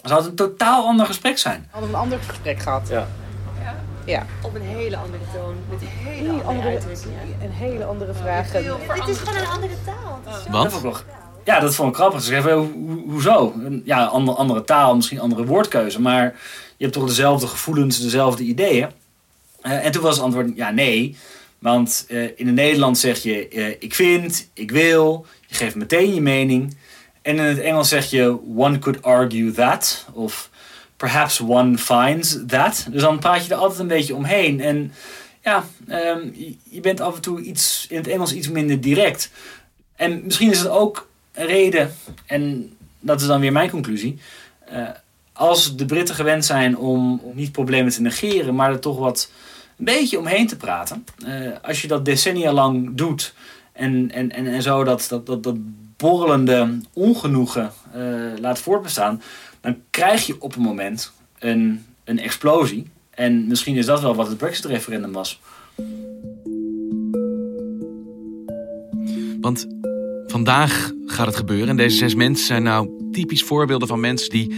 dan 0.00 0.10
zou 0.10 0.20
het 0.20 0.28
een 0.30 0.36
totaal 0.36 0.86
ander 0.86 1.06
gesprek 1.06 1.38
zijn. 1.38 1.68
Hadden 1.70 1.90
we 1.90 1.96
een 1.96 2.02
ander 2.02 2.18
gesprek 2.18 2.58
gehad. 2.60 2.88
Ja. 2.88 3.08
Ja. 4.06 4.26
Op 4.42 4.54
een 4.54 4.62
hele 4.62 4.96
andere 4.96 5.22
toon, 5.34 5.54
met 5.70 5.80
hele, 5.80 6.14
Hele 6.16 6.28
andere, 6.28 6.48
andere- 6.48 6.68
uitdrukkingen. 6.68 7.18
En 7.40 7.50
hele 7.50 7.84
andere 7.84 8.14
vragen. 8.14 8.64
Het 8.88 9.08
is 9.08 9.18
gewoon 9.18 9.36
een 9.40 9.46
andere 9.46 9.72
taal. 9.84 10.20
Het 10.24 10.36
is 10.36 10.80
zo- 10.80 10.88
ik 10.88 11.04
ja, 11.44 11.60
dat 11.60 11.74
vond 11.74 11.88
ik 11.88 11.94
grappig. 11.94 12.20
Ze 12.22 12.26
zeggen, 12.26 12.52
ho- 12.52 12.58
ho- 12.86 13.02
hoezo? 13.10 13.54
Ja, 13.84 14.04
andere, 14.04 14.36
andere 14.36 14.64
taal, 14.64 14.96
misschien 14.96 15.20
andere 15.20 15.44
woordkeuze, 15.44 16.00
maar 16.00 16.22
je 16.76 16.84
hebt 16.84 16.92
toch 16.92 17.06
dezelfde 17.06 17.46
gevoelens, 17.46 18.00
dezelfde 18.00 18.42
ideeën. 18.42 18.88
Eh, 19.60 19.84
en 19.84 19.92
toen 19.92 20.02
was 20.02 20.14
het 20.14 20.24
antwoord, 20.24 20.50
ja, 20.54 20.70
nee. 20.70 21.16
Want 21.58 22.04
eh, 22.08 22.22
in 22.36 22.46
het 22.46 22.54
Nederlands 22.54 23.00
zeg 23.00 23.22
je, 23.22 23.48
eh, 23.48 23.68
ik 23.68 23.94
vind, 23.94 24.48
ik 24.54 24.70
wil. 24.70 25.26
Je 25.46 25.54
geeft 25.54 25.74
meteen 25.74 26.14
je 26.14 26.20
mening. 26.20 26.76
En 27.22 27.36
in 27.36 27.42
het 27.44 27.58
Engels 27.60 27.88
zeg 27.88 28.10
je, 28.10 28.38
one 28.56 28.78
could 28.78 29.02
argue 29.02 29.52
that. 29.52 30.06
Of 30.12 30.50
perhaps 30.96 31.40
one 31.40 31.78
finds 31.78 32.38
that. 32.46 32.86
Dus 32.90 33.02
dan 33.02 33.18
praat 33.18 33.46
je 33.46 33.52
er 33.54 33.60
altijd 33.60 33.80
een 33.80 33.86
beetje 33.86 34.14
omheen. 34.14 34.60
En 34.60 34.92
ja, 35.42 35.64
ehm, 35.88 36.28
je- 36.70 36.80
bent 36.80 37.00
af 37.00 37.14
en 37.14 37.20
toe 37.20 37.40
iets, 37.40 37.86
in 37.88 37.96
het 37.96 38.06
Engels 38.08 38.32
iets 38.32 38.48
minder 38.48 38.80
direct. 38.80 39.30
En 39.96 40.20
misschien 40.24 40.50
is 40.50 40.58
het 40.58 40.68
ook 40.68 41.08
een 41.32 41.46
reden, 41.46 41.94
en 42.26 42.72
dat 43.00 43.20
is 43.20 43.26
dan 43.26 43.40
weer 43.40 43.52
mijn 43.52 43.70
conclusie. 43.70 44.18
eh, 44.68 44.88
als 45.32 45.76
de 45.76 45.86
Britten 45.86 46.14
gewend 46.14 46.44
zijn 46.44 46.78
om, 46.78 47.18
om 47.22 47.36
niet 47.36 47.52
problemen 47.52 47.92
te 47.92 48.00
negeren, 48.02 48.54
maar 48.54 48.70
er 48.70 48.78
toch 48.80 48.98
wat 48.98 49.30
een 49.78 49.84
beetje 49.84 50.18
omheen 50.18 50.46
te 50.46 50.56
praten. 50.56 51.04
eh, 51.26 51.50
als 51.62 51.82
je 51.82 51.88
dat 51.88 52.04
decennia 52.04 52.52
lang 52.52 52.90
doet 52.94 53.34
en, 53.72 54.10
en, 54.12 54.32
en, 54.32 54.46
en 54.46 54.62
zo 54.62 54.84
dat, 54.84 55.06
dat, 55.08 55.26
dat, 55.26 55.42
dat 55.42 55.56
borrelende 55.96 56.78
ongenoegen 56.92 57.72
eh, 57.92 58.00
laat 58.40 58.58
voortbestaan, 58.58 59.22
dan 59.66 59.82
krijg 59.90 60.26
je 60.26 60.36
op 60.40 60.56
een 60.56 60.62
moment 60.62 61.12
een, 61.38 61.84
een 62.04 62.18
explosie. 62.18 62.86
En 63.10 63.46
misschien 63.46 63.76
is 63.76 63.86
dat 63.86 64.00
wel 64.00 64.14
wat 64.14 64.28
het 64.28 64.36
Brexit-referendum 64.36 65.12
was. 65.12 65.40
Want 69.40 69.66
vandaag 70.26 70.92
gaat 71.06 71.26
het 71.26 71.36
gebeuren. 71.36 71.68
En 71.68 71.76
deze 71.76 71.96
zes 71.96 72.14
mensen 72.14 72.46
zijn 72.46 72.62
nou 72.62 72.90
typisch 73.12 73.42
voorbeelden 73.42 73.88
van 73.88 74.00
mensen 74.00 74.30
die 74.30 74.54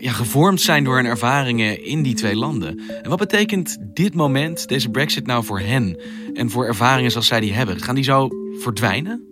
ja, 0.00 0.12
gevormd 0.12 0.60
zijn 0.60 0.84
door 0.84 0.96
hun 0.96 1.04
ervaringen 1.04 1.84
in 1.84 2.02
die 2.02 2.14
twee 2.14 2.36
landen. 2.36 2.80
En 3.02 3.08
wat 3.08 3.18
betekent 3.18 3.76
dit 3.80 4.14
moment, 4.14 4.68
deze 4.68 4.90
Brexit, 4.90 5.26
nou 5.26 5.44
voor 5.44 5.60
hen? 5.60 6.00
En 6.34 6.50
voor 6.50 6.66
ervaringen 6.66 7.10
zoals 7.10 7.26
zij 7.26 7.40
die 7.40 7.52
hebben? 7.52 7.80
Gaan 7.80 7.94
die 7.94 8.04
zo 8.04 8.28
verdwijnen? 8.58 9.24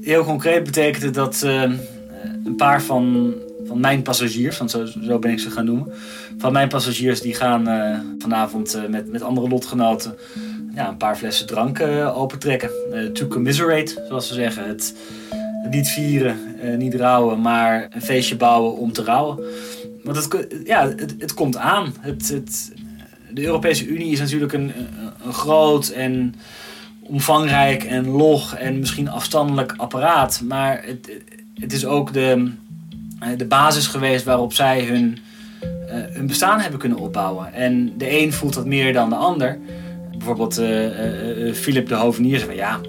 Heel 0.00 0.24
concreet 0.24 0.64
betekent 0.64 1.02
het 1.02 1.14
dat 1.14 1.42
eh, 1.42 1.62
een 2.44 2.56
paar 2.56 2.82
van, 2.82 3.34
van 3.64 3.80
mijn 3.80 4.02
passagiers, 4.02 4.58
want 4.58 4.70
zo, 4.70 4.84
zo 4.84 5.18
ben 5.18 5.30
ik 5.30 5.38
ze 5.38 5.50
gaan 5.50 5.64
noemen, 5.64 5.92
van 6.38 6.52
mijn 6.52 6.68
passagiers 6.68 7.20
die 7.20 7.34
gaan 7.34 7.68
eh, 7.68 7.98
vanavond 8.18 8.74
eh, 8.74 8.86
met, 8.88 9.10
met 9.10 9.22
andere 9.22 9.48
lotgenoten 9.48 10.14
ja, 10.74 10.88
een 10.88 10.96
paar 10.96 11.16
flessen 11.16 11.46
drank 11.46 11.78
eh, 11.78 12.18
opentrekken. 12.18 12.70
To 13.12 13.26
commiserate, 13.26 14.04
zoals 14.08 14.28
ze 14.28 14.34
zeggen. 14.34 14.68
Het, 14.68 14.94
niet 15.70 15.88
vieren, 15.88 16.36
niet 16.78 16.94
rouwen, 16.94 17.40
maar 17.40 17.88
een 17.90 18.02
feestje 18.02 18.36
bouwen 18.36 18.76
om 18.76 18.92
te 18.92 19.04
rouwen. 19.04 19.38
Want 20.02 20.16
het, 20.16 20.46
ja, 20.64 20.88
het, 20.88 21.14
het 21.18 21.34
komt 21.34 21.56
aan. 21.56 21.94
Het, 22.00 22.28
het, 22.28 22.72
de 23.30 23.44
Europese 23.44 23.86
Unie 23.86 24.12
is 24.12 24.18
natuurlijk 24.18 24.52
een, 24.52 24.72
een, 25.24 25.32
groot 25.32 25.88
en 25.88 26.34
omvangrijk 27.00 27.84
en 27.84 28.08
log 28.08 28.54
en 28.54 28.78
misschien 28.78 29.08
afstandelijk 29.08 29.74
apparaat. 29.76 30.40
Maar 30.44 30.82
het, 30.84 31.10
het 31.54 31.72
is 31.72 31.86
ook 31.86 32.12
de, 32.12 32.52
de 33.36 33.46
basis 33.46 33.86
geweest 33.86 34.24
waarop 34.24 34.52
zij 34.52 34.84
hun, 34.84 35.18
eh, 35.88 35.96
hun 36.12 36.26
bestaan 36.26 36.60
hebben 36.60 36.78
kunnen 36.78 36.98
opbouwen. 36.98 37.52
En 37.54 37.92
de 37.98 38.20
een 38.20 38.32
voelt 38.32 38.54
dat 38.54 38.66
meer 38.66 38.92
dan 38.92 39.08
de 39.08 39.14
ander. 39.14 39.58
Bijvoorbeeld 40.16 40.58
eh, 40.58 40.86
eh, 40.86 41.48
eh, 41.48 41.54
Philip 41.54 41.88
de 41.88 41.94
Hovenier 41.94 42.38
zei 42.38 42.46
van 42.48 42.56
ja, 42.58 42.80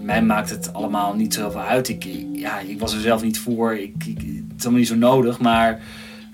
mij 0.00 0.22
maakt 0.22 0.50
het 0.50 0.72
allemaal 0.72 1.14
niet 1.14 1.34
zoveel 1.34 1.60
uit. 1.60 1.88
Ik, 1.88 2.06
ja, 2.32 2.58
ik 2.58 2.78
was 2.78 2.94
er 2.94 3.00
zelf 3.00 3.22
niet 3.22 3.38
voor. 3.38 3.74
Ik, 3.74 3.94
ik, 4.06 4.18
het 4.18 4.58
is 4.58 4.62
allemaal 4.62 4.78
niet 4.78 4.88
zo 4.88 4.96
nodig. 4.96 5.38
Maar 5.38 5.80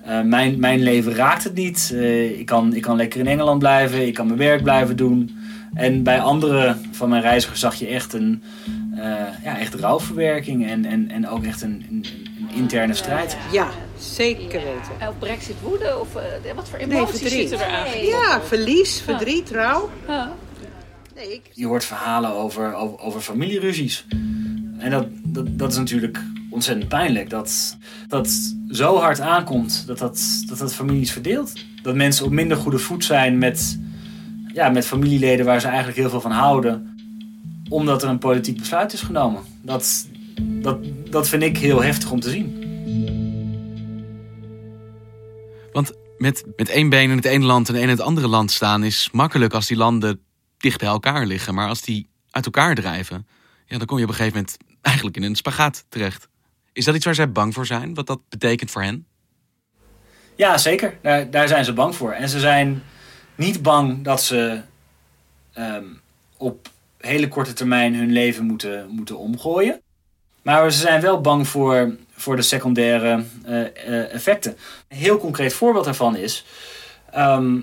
eh, 0.04 0.20
mijn, 0.22 0.58
mijn 0.58 0.82
leven 0.82 1.14
raakt 1.14 1.44
het 1.44 1.54
niet. 1.54 1.90
Eh, 1.94 2.38
ik, 2.38 2.46
kan, 2.46 2.74
ik 2.74 2.82
kan 2.82 2.96
lekker 2.96 3.20
in 3.20 3.26
Engeland 3.26 3.58
blijven. 3.58 4.06
Ik 4.06 4.14
kan 4.14 4.26
mijn 4.26 4.38
werk 4.38 4.62
blijven 4.62 4.96
doen. 4.96 5.36
En 5.74 6.02
bij 6.02 6.20
andere 6.20 6.76
van 6.90 7.08
mijn 7.08 7.22
reizigers 7.22 7.60
zag 7.60 7.74
je 7.74 7.86
echt 7.86 8.12
een 8.12 8.42
eh, 8.94 9.02
ja, 9.44 9.58
echt 9.58 9.74
rouwverwerking. 9.74 10.66
En, 10.66 10.84
en, 10.84 11.10
en 11.10 11.28
ook 11.28 11.44
echt 11.44 11.62
een, 11.62 11.84
een 11.90 12.04
interne 12.54 12.94
strijd. 12.94 13.36
Ja, 13.52 13.68
zeker 13.98 14.60
weten. 14.60 15.08
Op 15.08 15.18
Brexit 15.18 15.60
woede? 15.62 15.98
Of 16.00 16.16
eh, 16.16 16.54
wat 16.54 16.68
voor 16.68 16.78
Nee, 16.78 16.96
emoties 16.96 17.20
verdriet. 17.20 17.48
zitten 17.48 17.66
er 17.66 17.74
aan? 17.74 18.04
Ja, 18.04 18.40
verlies, 18.42 19.00
verdriet, 19.00 19.50
rouw. 19.50 19.90
Je 21.52 21.66
hoort 21.66 21.84
verhalen 21.84 22.30
over, 22.30 22.74
over, 22.74 22.98
over 22.98 23.20
familieruzies. 23.20 24.06
En 24.78 24.90
dat, 24.90 25.06
dat, 25.22 25.58
dat 25.58 25.72
is 25.72 25.78
natuurlijk 25.78 26.22
ontzettend 26.50 26.88
pijnlijk. 26.88 27.30
Dat 27.30 27.76
dat 28.08 28.54
zo 28.70 28.98
hard 28.98 29.20
aankomt 29.20 29.86
dat 29.86 29.98
dat, 29.98 30.20
dat 30.46 30.58
dat 30.58 30.74
families 30.74 31.12
verdeelt. 31.12 31.52
Dat 31.82 31.94
mensen 31.94 32.24
op 32.24 32.30
minder 32.32 32.56
goede 32.56 32.78
voet 32.78 33.04
zijn 33.04 33.38
met, 33.38 33.78
ja, 34.52 34.68
met 34.68 34.86
familieleden 34.86 35.46
waar 35.46 35.60
ze 35.60 35.66
eigenlijk 35.66 35.96
heel 35.96 36.10
veel 36.10 36.20
van 36.20 36.30
houden. 36.30 36.96
Omdat 37.68 38.02
er 38.02 38.08
een 38.08 38.18
politiek 38.18 38.58
besluit 38.58 38.92
is 38.92 39.00
genomen. 39.00 39.42
Dat, 39.62 40.06
dat, 40.40 40.78
dat 41.14 41.28
vind 41.28 41.42
ik 41.42 41.58
heel 41.58 41.82
heftig 41.82 42.10
om 42.10 42.20
te 42.20 42.30
zien. 42.30 42.62
Want 45.72 45.92
met, 46.18 46.44
met 46.56 46.68
één 46.68 46.88
been 46.88 47.10
in 47.10 47.16
het 47.16 47.24
ene 47.24 47.44
land 47.44 47.68
en 47.68 47.74
één 47.74 47.82
in 47.82 47.88
het 47.88 48.00
andere 48.00 48.28
land 48.28 48.50
staan 48.50 48.84
is 48.84 49.08
makkelijk 49.12 49.52
als 49.52 49.66
die 49.66 49.76
landen 49.76 50.20
dicht 50.58 50.78
bij 50.78 50.88
elkaar 50.88 51.26
liggen. 51.26 51.54
Maar 51.54 51.68
als 51.68 51.82
die 51.82 52.08
uit 52.30 52.44
elkaar 52.44 52.74
drijven, 52.74 53.26
ja, 53.66 53.78
dan 53.78 53.86
kom 53.86 53.96
je 53.96 54.02
op 54.02 54.08
een 54.08 54.14
gegeven 54.14 54.36
moment 54.36 54.56
eigenlijk 54.80 55.16
in 55.16 55.22
een 55.22 55.34
spagaat 55.34 55.84
terecht. 55.88 56.28
Is 56.72 56.84
dat 56.84 56.94
iets 56.94 57.04
waar 57.04 57.14
zij 57.14 57.32
bang 57.32 57.54
voor 57.54 57.66
zijn? 57.66 57.94
Wat 57.94 58.06
dat 58.06 58.20
betekent 58.28 58.70
voor 58.70 58.82
hen? 58.82 59.06
Ja, 60.36 60.58
zeker. 60.58 60.98
Daar, 61.02 61.30
daar 61.30 61.48
zijn 61.48 61.64
ze 61.64 61.72
bang 61.72 61.94
voor. 61.94 62.12
En 62.12 62.28
ze 62.28 62.40
zijn 62.40 62.82
niet 63.34 63.62
bang 63.62 64.04
dat 64.04 64.22
ze 64.22 64.60
ehm, 65.52 65.86
op 66.36 66.68
hele 66.98 67.28
korte 67.28 67.52
termijn 67.52 67.94
hun 67.94 68.12
leven 68.12 68.44
moeten, 68.44 68.88
moeten 68.88 69.18
omgooien. 69.18 69.82
Maar 70.44 70.72
ze 70.72 70.78
zijn 70.78 71.00
wel 71.00 71.20
bang 71.20 71.48
voor, 71.48 71.96
voor 72.14 72.36
de 72.36 72.42
secundaire 72.42 73.24
eh, 73.44 73.60
eh, 73.60 74.12
effecten. 74.12 74.56
Een 74.88 74.96
heel 74.96 75.18
concreet 75.18 75.54
voorbeeld 75.54 75.84
daarvan 75.84 76.16
is... 76.16 76.44
ehm, 77.10 77.60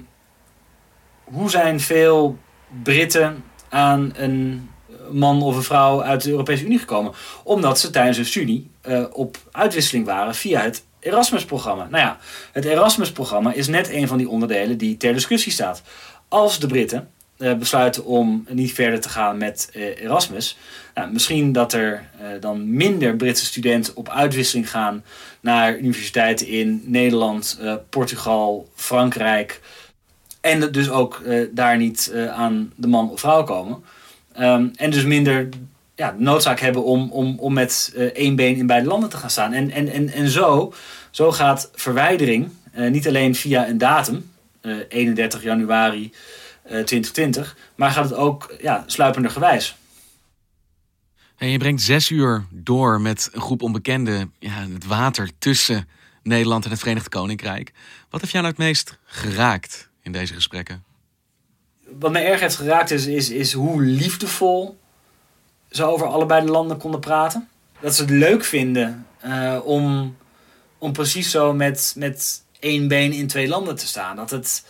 hoe 1.24 1.50
zijn 1.50 1.80
veel 1.80 2.38
Britten 2.84 3.44
aan 3.70 4.12
een 4.16 4.70
man 5.12 5.42
of 5.42 5.56
een 5.56 5.64
vrouw 5.64 6.04
uit 6.04 6.24
de 6.24 6.30
Europese 6.30 6.66
Unie 6.66 6.80
gekomen? 6.80 7.14
Omdat 7.44 7.80
ze 7.80 7.90
tijdens 7.90 8.18
hun 8.18 8.26
studie 8.26 8.70
eh, 8.82 9.04
op 9.12 9.38
uitwisseling 9.52 10.06
waren 10.06 10.36
via 10.36 10.62
het 10.62 10.86
Erasmus-programma. 11.00 11.88
Nou 11.90 12.04
ja, 12.04 12.18
het 12.52 12.66
Erasmus-programma 12.66 13.54
is 13.54 13.68
net 13.68 13.90
een 13.90 14.08
van 14.08 14.18
die 14.18 14.30
onderdelen 14.30 14.78
die 14.78 14.98
ter 14.98 15.14
discussie 15.14 15.52
staat. 15.52 15.82
Als 16.28 16.60
de 16.60 16.68
Britten 16.68 17.10
eh, 17.42 17.54
besluiten 17.54 18.06
om 18.06 18.46
niet 18.50 18.74
verder 18.74 19.02
te 19.02 19.10
gaan 19.10 19.38
met 19.38 19.70
eh, 19.74 20.02
Erasmus, 20.02 20.58
nou, 20.94 21.12
misschien 21.12 21.52
dat 21.52 21.74
er 21.74 22.10
eh, 22.20 22.28
dan 22.40 22.76
minder 22.76 23.16
Britse 23.16 23.46
studenten 23.46 23.96
op 23.96 24.10
uitwisseling 24.10 24.70
gaan 24.70 25.04
naar 25.40 25.78
universiteiten 25.78 26.48
in 26.48 26.82
Nederland, 26.86 27.60
Portugal, 27.90 28.70
Frankrijk. 28.76 29.62
En 30.42 30.72
dus 30.72 30.90
ook 30.90 31.24
daar 31.52 31.78
niet 31.78 32.14
aan 32.30 32.74
de 32.76 32.88
man 32.88 33.10
of 33.10 33.20
vrouw 33.20 33.44
komen. 33.44 33.84
Ehm, 34.34 34.68
en 34.76 34.92
dus 34.92 35.04
minder 35.04 35.50
ja, 35.96 36.16
noodzaak 36.18 36.60
hebben 36.60 36.84
om, 36.84 37.12
om, 37.12 37.40
om 37.40 37.54
met 37.54 37.94
één 38.14 38.36
been 38.36 38.56
in 38.56 38.68
beide 38.68 38.88
landen 38.88 39.10
te 39.10 39.18
gaan 39.18 39.30
staan. 39.30 39.54
En, 39.54 39.72
en, 39.72 39.88
en, 39.88 40.10
en 40.10 40.30
zo, 40.30 40.74
zo 41.12 41.32
gaat 41.32 41.70
verwijdering 41.76 42.50
niet 42.74 43.08
alleen 43.08 43.36
via 43.36 43.68
een 43.68 43.78
datum, 43.78 44.32
eh, 44.62 44.76
31 44.90 45.44
januari 45.44 46.12
2020, 46.72 47.58
maar 47.76 47.92
gaat 47.92 48.10
het 48.10 48.14
ook 48.14 48.56
ja, 48.62 48.84
sluipender 48.86 49.32
gewijs. 49.32 49.76
En 51.38 51.48
je 51.48 51.58
brengt 51.58 51.82
zes 51.82 52.10
uur 52.10 52.46
door 52.50 53.02
met 53.02 53.30
een 53.32 53.42
groep 53.42 53.62
onbekenden 53.62 54.34
ja, 54.40 54.68
het 54.74 54.86
water 54.86 55.30
tussen 55.38 55.88
Nederland 56.24 56.66
en 56.66 56.72
het 56.72 56.80
Verenigd 56.80 57.10
Koninkrijk. 57.10 57.72
Wat 58.10 58.22
heeft 58.22 58.34
jou 58.34 58.44
nou 58.44 58.56
het 58.58 58.66
meest 58.66 58.98
geraakt 59.06 59.90
in 60.02 60.12
deze 60.12 60.34
gesprekken? 60.34 60.84
Wat 62.00 62.12
mij 62.12 62.26
erg 62.26 62.40
heeft 62.40 62.56
geraakt 62.56 62.92
is, 62.92 63.06
is, 63.06 63.30
is 63.30 63.54
hoe 63.54 63.82
liefdevol 63.82 64.80
ze 65.70 65.84
over 65.84 66.08
allebei 66.08 66.46
de 66.46 66.52
landen 66.52 66.78
konden 66.78 67.00
praten. 67.00 67.50
Dat 67.80 67.96
ze 67.96 68.02
het 68.02 68.12
leuk 68.12 68.44
vinden 68.44 69.08
uh, 69.26 69.60
om, 69.64 70.16
om 70.78 70.94
precies 70.94 71.32
zo 71.32 71.54
met, 71.54 71.94
met 71.98 72.44
één 72.60 72.88
been 72.88 73.12
in 73.12 73.28
twee 73.28 73.48
landen 73.48 73.76
te 73.76 73.88
staan. 73.88 74.16
Dat 74.16 74.30
het 74.30 74.64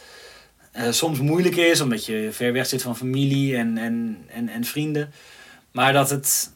eh, 0.71 0.91
soms 0.91 1.19
moeilijk 1.19 1.55
is, 1.55 1.81
omdat 1.81 2.05
je 2.05 2.29
ver 2.31 2.53
weg 2.53 2.65
zit 2.65 2.81
van 2.81 2.97
familie 2.97 3.55
en, 3.55 3.77
en, 3.77 4.17
en, 4.27 4.49
en 4.49 4.63
vrienden. 4.63 5.11
Maar 5.71 5.93
dat 5.93 6.09
het, 6.09 6.51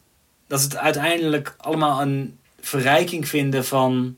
dat 0.46 0.62
het 0.62 0.76
uiteindelijk 0.76 1.54
allemaal 1.58 2.02
een 2.02 2.38
verrijking 2.60 3.28
vinden 3.28 3.64
van, 3.64 4.16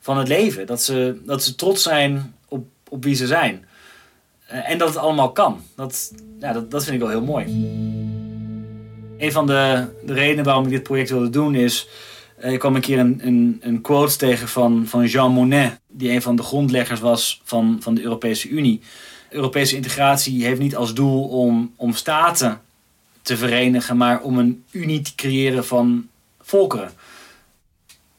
van 0.00 0.18
het 0.18 0.28
leven. 0.28 0.66
Dat 0.66 0.82
ze, 0.82 1.20
dat 1.24 1.42
ze 1.42 1.54
trots 1.54 1.82
zijn 1.82 2.34
op, 2.48 2.66
op 2.88 3.04
wie 3.04 3.14
ze 3.14 3.26
zijn. 3.26 3.64
Eh, 4.46 4.70
en 4.70 4.78
dat 4.78 4.88
het 4.88 4.96
allemaal 4.96 5.32
kan. 5.32 5.60
Dat, 5.76 6.12
ja, 6.40 6.52
dat, 6.52 6.70
dat 6.70 6.84
vind 6.84 6.94
ik 6.94 7.02
wel 7.02 7.10
heel 7.10 7.24
mooi. 7.24 7.44
Een 9.18 9.32
van 9.32 9.46
de, 9.46 9.86
de 10.04 10.12
redenen 10.12 10.44
waarom 10.44 10.64
ik 10.64 10.70
dit 10.70 10.82
project 10.82 11.10
wilde 11.10 11.30
doen 11.30 11.54
is... 11.54 11.88
Uh, 12.44 12.52
ik 12.52 12.58
kwam 12.58 12.74
een 12.74 12.80
keer 12.80 12.98
een, 12.98 13.20
een, 13.22 13.58
een 13.60 13.80
quote 13.80 14.16
tegen 14.16 14.48
van, 14.48 14.86
van 14.86 15.06
Jean 15.06 15.32
Monnet... 15.32 15.80
die 15.88 16.10
een 16.10 16.22
van 16.22 16.36
de 16.36 16.42
grondleggers 16.42 17.00
was 17.00 17.40
van, 17.44 17.76
van 17.80 17.94
de 17.94 18.02
Europese 18.02 18.48
Unie. 18.48 18.80
Europese 19.32 19.76
integratie 19.76 20.44
heeft 20.44 20.60
niet 20.60 20.76
als 20.76 20.94
doel 20.94 21.28
om, 21.28 21.72
om 21.76 21.94
staten 21.94 22.60
te 23.22 23.36
verenigen... 23.36 23.96
maar 23.96 24.20
om 24.20 24.38
een 24.38 24.64
unie 24.70 25.00
te 25.00 25.14
creëren 25.14 25.64
van 25.66 26.08
volkeren. 26.40 26.90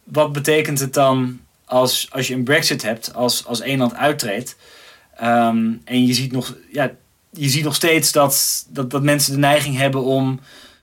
Wat 0.03 0.32
betekent 0.32 0.79
het 0.79 0.93
dan 0.93 1.39
als, 1.65 2.08
als 2.12 2.27
je 2.27 2.34
een 2.34 2.43
brexit 2.43 2.82
hebt, 2.82 3.13
als, 3.13 3.46
als 3.46 3.62
één 3.62 3.77
land 3.77 3.93
uittreedt... 3.93 4.55
Ehm, 5.15 5.72
en 5.84 6.05
je 6.05 6.13
ziet 6.13 6.32
nog, 6.32 6.55
ja, 6.72 6.91
je 7.29 7.50
ziet 7.50 7.63
nog 7.63 7.75
steeds 7.75 8.12
dat, 8.12 8.65
dat, 8.70 8.91
dat 8.91 9.03
mensen 9.03 9.34
de 9.34 9.39
neiging 9.39 9.77
hebben 9.77 10.03
om 10.03 10.39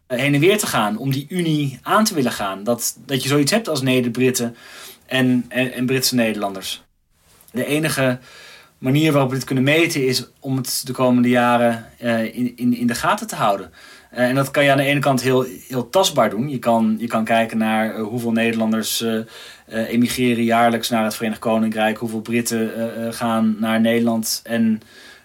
heen 0.06 0.34
en 0.34 0.40
weer 0.40 0.58
te 0.58 0.66
gaan, 0.66 0.96
om 0.96 1.10
die 1.10 1.26
unie 1.28 1.78
aan 1.82 2.04
te 2.04 2.14
willen 2.14 2.32
gaan. 2.32 2.64
Dat, 2.64 2.96
dat 3.06 3.22
je 3.22 3.28
zoiets 3.28 3.50
hebt 3.50 3.68
als 3.68 3.82
Neder-Britten 3.82 4.56
en, 5.06 5.44
en, 5.48 5.72
en, 5.72 5.86
Britse 5.86 6.14
Nederlanders. 6.14 6.82
De 7.50 7.64
enige 7.64 8.18
manier 8.80 9.12
waarop 9.12 9.30
we 9.30 9.36
dit 9.36 9.44
kunnen 9.44 9.64
meten 9.64 10.06
is 10.06 10.30
om 10.40 10.56
het 10.56 10.82
de 10.84 10.92
komende 10.92 11.28
jaren 11.28 11.86
uh, 12.02 12.22
in, 12.22 12.52
in, 12.56 12.76
in 12.76 12.86
de 12.86 12.94
gaten 12.94 13.26
te 13.26 13.34
houden. 13.34 13.70
Uh, 14.12 14.18
en 14.18 14.34
dat 14.34 14.50
kan 14.50 14.64
je 14.64 14.70
aan 14.70 14.76
de 14.76 14.82
ene 14.82 15.00
kant 15.00 15.22
heel, 15.22 15.46
heel 15.68 15.88
tastbaar 15.88 16.30
doen. 16.30 16.48
Je 16.48 16.58
kan, 16.58 16.96
je 16.98 17.06
kan 17.06 17.24
kijken 17.24 17.58
naar 17.58 17.98
uh, 17.98 18.02
hoeveel 18.02 18.32
Nederlanders 18.32 19.04
emigreren 19.66 20.44
jaarlijks 20.44 20.88
naar 20.88 21.04
het 21.04 21.14
Verenigd 21.14 21.40
Koninkrijk, 21.40 21.98
hoeveel 21.98 22.20
Britten 22.20 22.70
gaan 23.14 23.56
naar 23.58 23.80
Nederland 23.80 24.40
en 24.44 24.80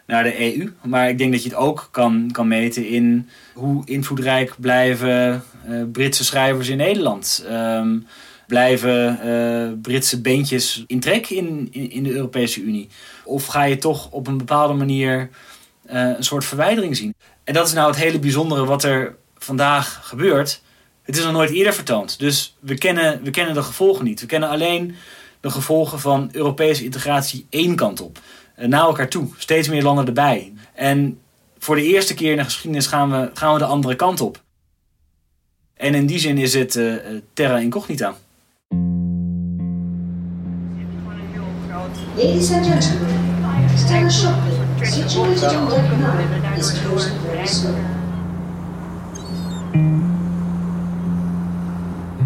naar 0.07 0.23
de 0.23 0.57
EU. 0.57 0.71
Maar 0.81 1.09
ik 1.09 1.17
denk 1.17 1.31
dat 1.31 1.43
je 1.43 1.49
het 1.49 1.57
ook 1.57 1.87
kan, 1.91 2.29
kan 2.31 2.47
meten 2.47 2.87
in 2.87 3.29
hoe 3.53 3.85
invloedrijk 3.85 4.55
blijven 4.59 5.43
Britse 5.91 6.23
schrijvers 6.23 6.67
in 6.67 6.77
Nederland. 6.77 7.45
Um, 7.51 8.05
blijven 8.47 9.19
uh, 9.25 9.71
Britse 9.81 10.21
bandjes 10.21 10.83
in 10.87 10.99
trek 10.99 11.29
in, 11.29 11.67
in, 11.71 12.03
de 12.03 12.11
Europese 12.11 12.61
Unie? 12.61 12.89
Of 13.23 13.45
ga 13.45 13.63
je 13.63 13.77
toch 13.77 14.11
op 14.11 14.27
een 14.27 14.37
bepaalde 14.37 14.73
manier 14.73 15.29
uh, 15.91 15.93
een 16.17 16.23
soort 16.23 16.45
verwijdering 16.45 16.97
zien? 16.97 17.15
En 17.43 17.53
dat 17.53 17.67
is 17.67 17.73
nou 17.73 17.87
het 17.87 17.99
hele 17.99 18.19
bijzondere 18.19 18.65
wat 18.65 18.83
er 18.83 19.15
vandaag 19.37 19.99
gebeurt. 20.03 20.61
Het 21.03 21.17
is 21.17 21.23
nog 21.23 21.33
nooit 21.33 21.49
eerder 21.49 21.73
vertoond. 21.73 22.19
Dus 22.19 22.55
we 22.59 22.77
kennen, 22.77 23.23
we 23.23 23.29
kennen 23.29 23.53
de 23.53 23.63
gevolgen 23.63 24.05
niet. 24.05 24.21
We 24.21 24.25
kennen 24.25 24.49
alleen 24.49 24.95
de 25.39 25.49
gevolgen 25.49 25.99
van 25.99 26.29
Europese 26.31 26.83
integratie 26.83 27.45
één 27.49 27.75
kant 27.75 28.01
op. 28.01 28.19
Uh, 28.59 28.67
naar 28.67 28.81
elkaar 28.81 29.09
toe. 29.09 29.27
Steeds 29.37 29.67
meer 29.67 29.83
landen 29.83 30.05
erbij. 30.05 30.53
En 30.73 31.19
voor 31.57 31.75
de 31.75 31.83
eerste 31.83 32.13
keer 32.13 32.31
in 32.31 32.37
de 32.37 32.43
geschiedenis 32.43 32.87
gaan 32.87 33.11
we, 33.11 33.31
gaan 33.33 33.53
we 33.53 33.59
de 33.59 33.65
andere 33.65 33.95
kant 33.95 34.21
op. 34.21 34.43
En 35.73 35.95
in 35.95 36.05
die 36.05 36.19
zin 36.19 36.37
is 36.37 36.53
het 36.53 36.79
terra 37.33 37.57
incognita. 37.57 38.15
Ladies 42.17 42.51
and 42.51 42.65
gentlemen, 42.65 43.77
Stella 43.77 44.09
Shopping, 44.09 44.85
situated 44.85 45.55
on 45.55 45.69
deck 45.69 45.89
9, 46.41 46.57
is 46.57 46.81
closing 46.81 47.19
very 47.21 47.47
soon. 47.47 47.75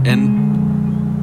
En 0.04 0.22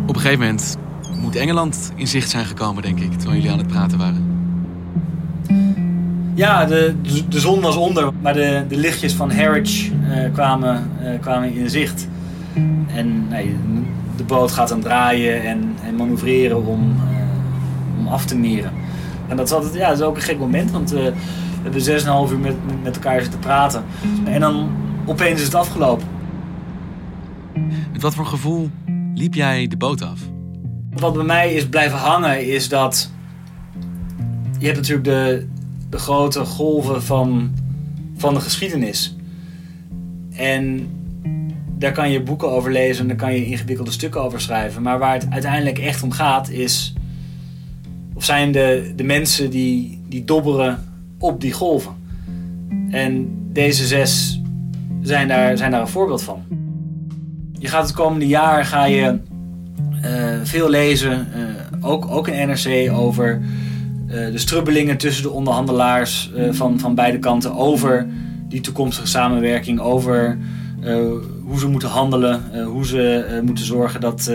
op 0.06 0.14
een 0.14 0.20
gegeven 0.20 0.38
moment 0.38 0.76
moet 1.20 1.36
Engeland 1.36 1.92
in 1.94 2.06
zicht 2.06 2.30
zijn 2.30 2.44
gekomen, 2.44 2.82
denk 2.82 3.00
ik, 3.00 3.12
terwijl 3.12 3.34
jullie 3.34 3.50
aan 3.50 3.58
het 3.58 3.66
praten 3.66 3.98
waren. 3.98 4.24
Ja, 6.34 6.64
de, 6.64 6.94
de 7.28 7.40
zon 7.40 7.60
was 7.60 7.76
onder, 7.76 8.10
maar 8.20 8.34
de, 8.34 8.64
de 8.68 8.76
lichtjes 8.76 9.12
van 9.12 9.30
Harwich 9.32 9.90
uh, 9.90 10.32
kwamen, 10.32 10.90
uh, 11.02 11.20
kwamen 11.20 11.54
in 11.54 11.70
zicht. 11.70 12.08
En 12.94 13.28
nee, 13.28 13.56
de 14.16 14.24
boot 14.24 14.52
gaat 14.52 14.68
dan 14.68 14.80
draaien 14.80 15.42
en, 15.42 15.76
en 15.84 15.96
manoeuvreren 15.96 16.66
om, 16.66 16.96
uh, 17.10 17.15
om 18.06 18.12
af 18.12 18.24
te 18.24 18.36
meren. 18.36 18.72
En 19.28 19.36
dat 19.36 19.46
is, 19.46 19.52
altijd, 19.52 19.74
ja, 19.74 19.88
dat 19.88 19.98
is 19.98 20.04
ook 20.04 20.16
een 20.16 20.22
gek 20.22 20.38
moment, 20.38 20.70
want 20.70 20.90
we 20.90 21.12
hebben 21.62 22.28
6,5 22.28 22.32
uur 22.32 22.38
met, 22.38 22.54
met 22.82 22.94
elkaar 22.94 23.20
zitten 23.20 23.38
praten. 23.38 23.84
En 24.24 24.40
dan 24.40 24.70
opeens 25.06 25.38
is 25.38 25.46
het 25.46 25.54
afgelopen. 25.54 26.06
Met 27.92 28.02
wat 28.02 28.14
voor 28.14 28.26
gevoel 28.26 28.70
liep 29.14 29.34
jij 29.34 29.66
de 29.66 29.76
boot 29.76 30.02
af? 30.02 30.20
Wat 30.90 31.14
bij 31.14 31.24
mij 31.24 31.54
is 31.54 31.68
blijven 31.68 31.98
hangen 31.98 32.46
is 32.46 32.68
dat... 32.68 33.10
Je 34.58 34.66
hebt 34.66 34.76
natuurlijk 34.76 35.04
de, 35.04 35.46
de 35.90 35.98
grote 35.98 36.44
golven 36.44 37.02
van, 37.02 37.54
van 38.16 38.34
de 38.34 38.40
geschiedenis. 38.40 39.16
En 40.32 40.88
daar 41.78 41.92
kan 41.92 42.10
je 42.10 42.22
boeken 42.22 42.50
over 42.50 42.72
lezen 42.72 43.02
en 43.02 43.08
daar 43.08 43.16
kan 43.16 43.34
je 43.34 43.46
ingewikkelde 43.46 43.90
stukken 43.90 44.22
over 44.22 44.40
schrijven. 44.40 44.82
Maar 44.82 44.98
waar 44.98 45.12
het 45.12 45.26
uiteindelijk 45.30 45.78
echt 45.78 46.02
om 46.02 46.10
gaat 46.10 46.48
is... 46.50 46.95
Of 48.16 48.24
zijn 48.24 48.52
de, 48.52 48.92
de 48.96 49.04
mensen 49.04 49.50
die, 49.50 50.02
die 50.08 50.24
dobberen 50.24 50.84
op 51.18 51.40
die 51.40 51.52
golven. 51.52 51.92
En 52.90 53.28
deze 53.52 53.86
zes 53.86 54.40
zijn 55.02 55.28
daar, 55.28 55.56
zijn 55.56 55.70
daar 55.70 55.80
een 55.80 55.88
voorbeeld 55.88 56.22
van. 56.22 56.42
Je 57.58 57.68
gaat 57.68 57.86
het 57.86 57.96
komende 57.96 58.26
jaar 58.26 58.64
ga 58.64 58.84
je, 58.84 59.18
uh, 60.04 60.10
veel 60.42 60.70
lezen, 60.70 61.26
uh, 61.36 61.90
ook, 61.90 62.10
ook 62.10 62.28
in 62.28 62.48
NRC, 62.48 62.92
over 62.92 63.40
uh, 64.06 64.12
de 64.12 64.38
strubbelingen 64.38 64.96
tussen 64.96 65.22
de 65.22 65.30
onderhandelaars 65.30 66.32
van, 66.50 66.78
van 66.78 66.94
beide 66.94 67.18
kanten 67.18 67.54
over 67.54 68.06
die 68.48 68.60
toekomstige 68.60 69.06
samenwerking, 69.06 69.80
over 69.80 70.38
hoe 71.44 71.58
ze 71.58 71.68
moeten 71.68 71.88
handelen, 71.88 72.64
hoe 72.64 72.86
ze 72.86 73.40
moeten 73.44 73.64
zorgen 73.64 74.00
dat, 74.00 74.30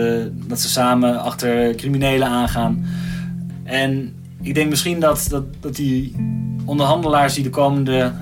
dat 0.46 0.60
ze 0.60 0.68
samen 0.68 1.22
achter 1.22 1.74
criminelen 1.74 2.28
aangaan. 2.28 2.84
En 3.72 4.14
ik 4.40 4.54
denk 4.54 4.70
misschien 4.70 5.00
dat, 5.00 5.26
dat, 5.30 5.44
dat 5.60 5.76
die 5.76 6.14
onderhandelaars 6.64 7.34
die 7.34 7.42
de 7.42 7.50
komende 7.50 8.12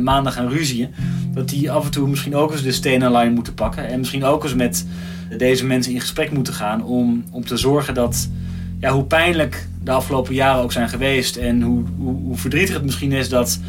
maanden 0.00 0.32
gaan 0.32 0.48
ruzien, 0.48 0.88
dat 1.34 1.48
die 1.48 1.70
af 1.70 1.84
en 1.84 1.90
toe 1.90 2.08
misschien 2.08 2.36
ook 2.36 2.52
eens 2.52 2.62
de 2.62 2.72
stenen 2.72 3.10
lijn 3.10 3.32
moeten 3.32 3.54
pakken. 3.54 3.88
En 3.88 3.98
misschien 3.98 4.24
ook 4.24 4.42
eens 4.42 4.54
met 4.54 4.86
deze 5.38 5.66
mensen 5.66 5.92
in 5.92 6.00
gesprek 6.00 6.32
moeten 6.32 6.54
gaan 6.54 6.84
om, 6.84 7.24
om 7.30 7.44
te 7.44 7.56
zorgen 7.56 7.94
dat, 7.94 8.28
ja, 8.80 8.92
hoe 8.92 9.04
pijnlijk 9.04 9.68
de 9.84 9.90
afgelopen 9.90 10.34
jaren 10.34 10.62
ook 10.62 10.72
zijn 10.72 10.88
geweest 10.88 11.36
en 11.36 11.62
hoe, 11.62 11.82
hoe, 11.98 12.14
hoe 12.14 12.36
verdrietig 12.36 12.74
het 12.74 12.84
misschien 12.84 13.12
is 13.12 13.28
dat 13.28 13.60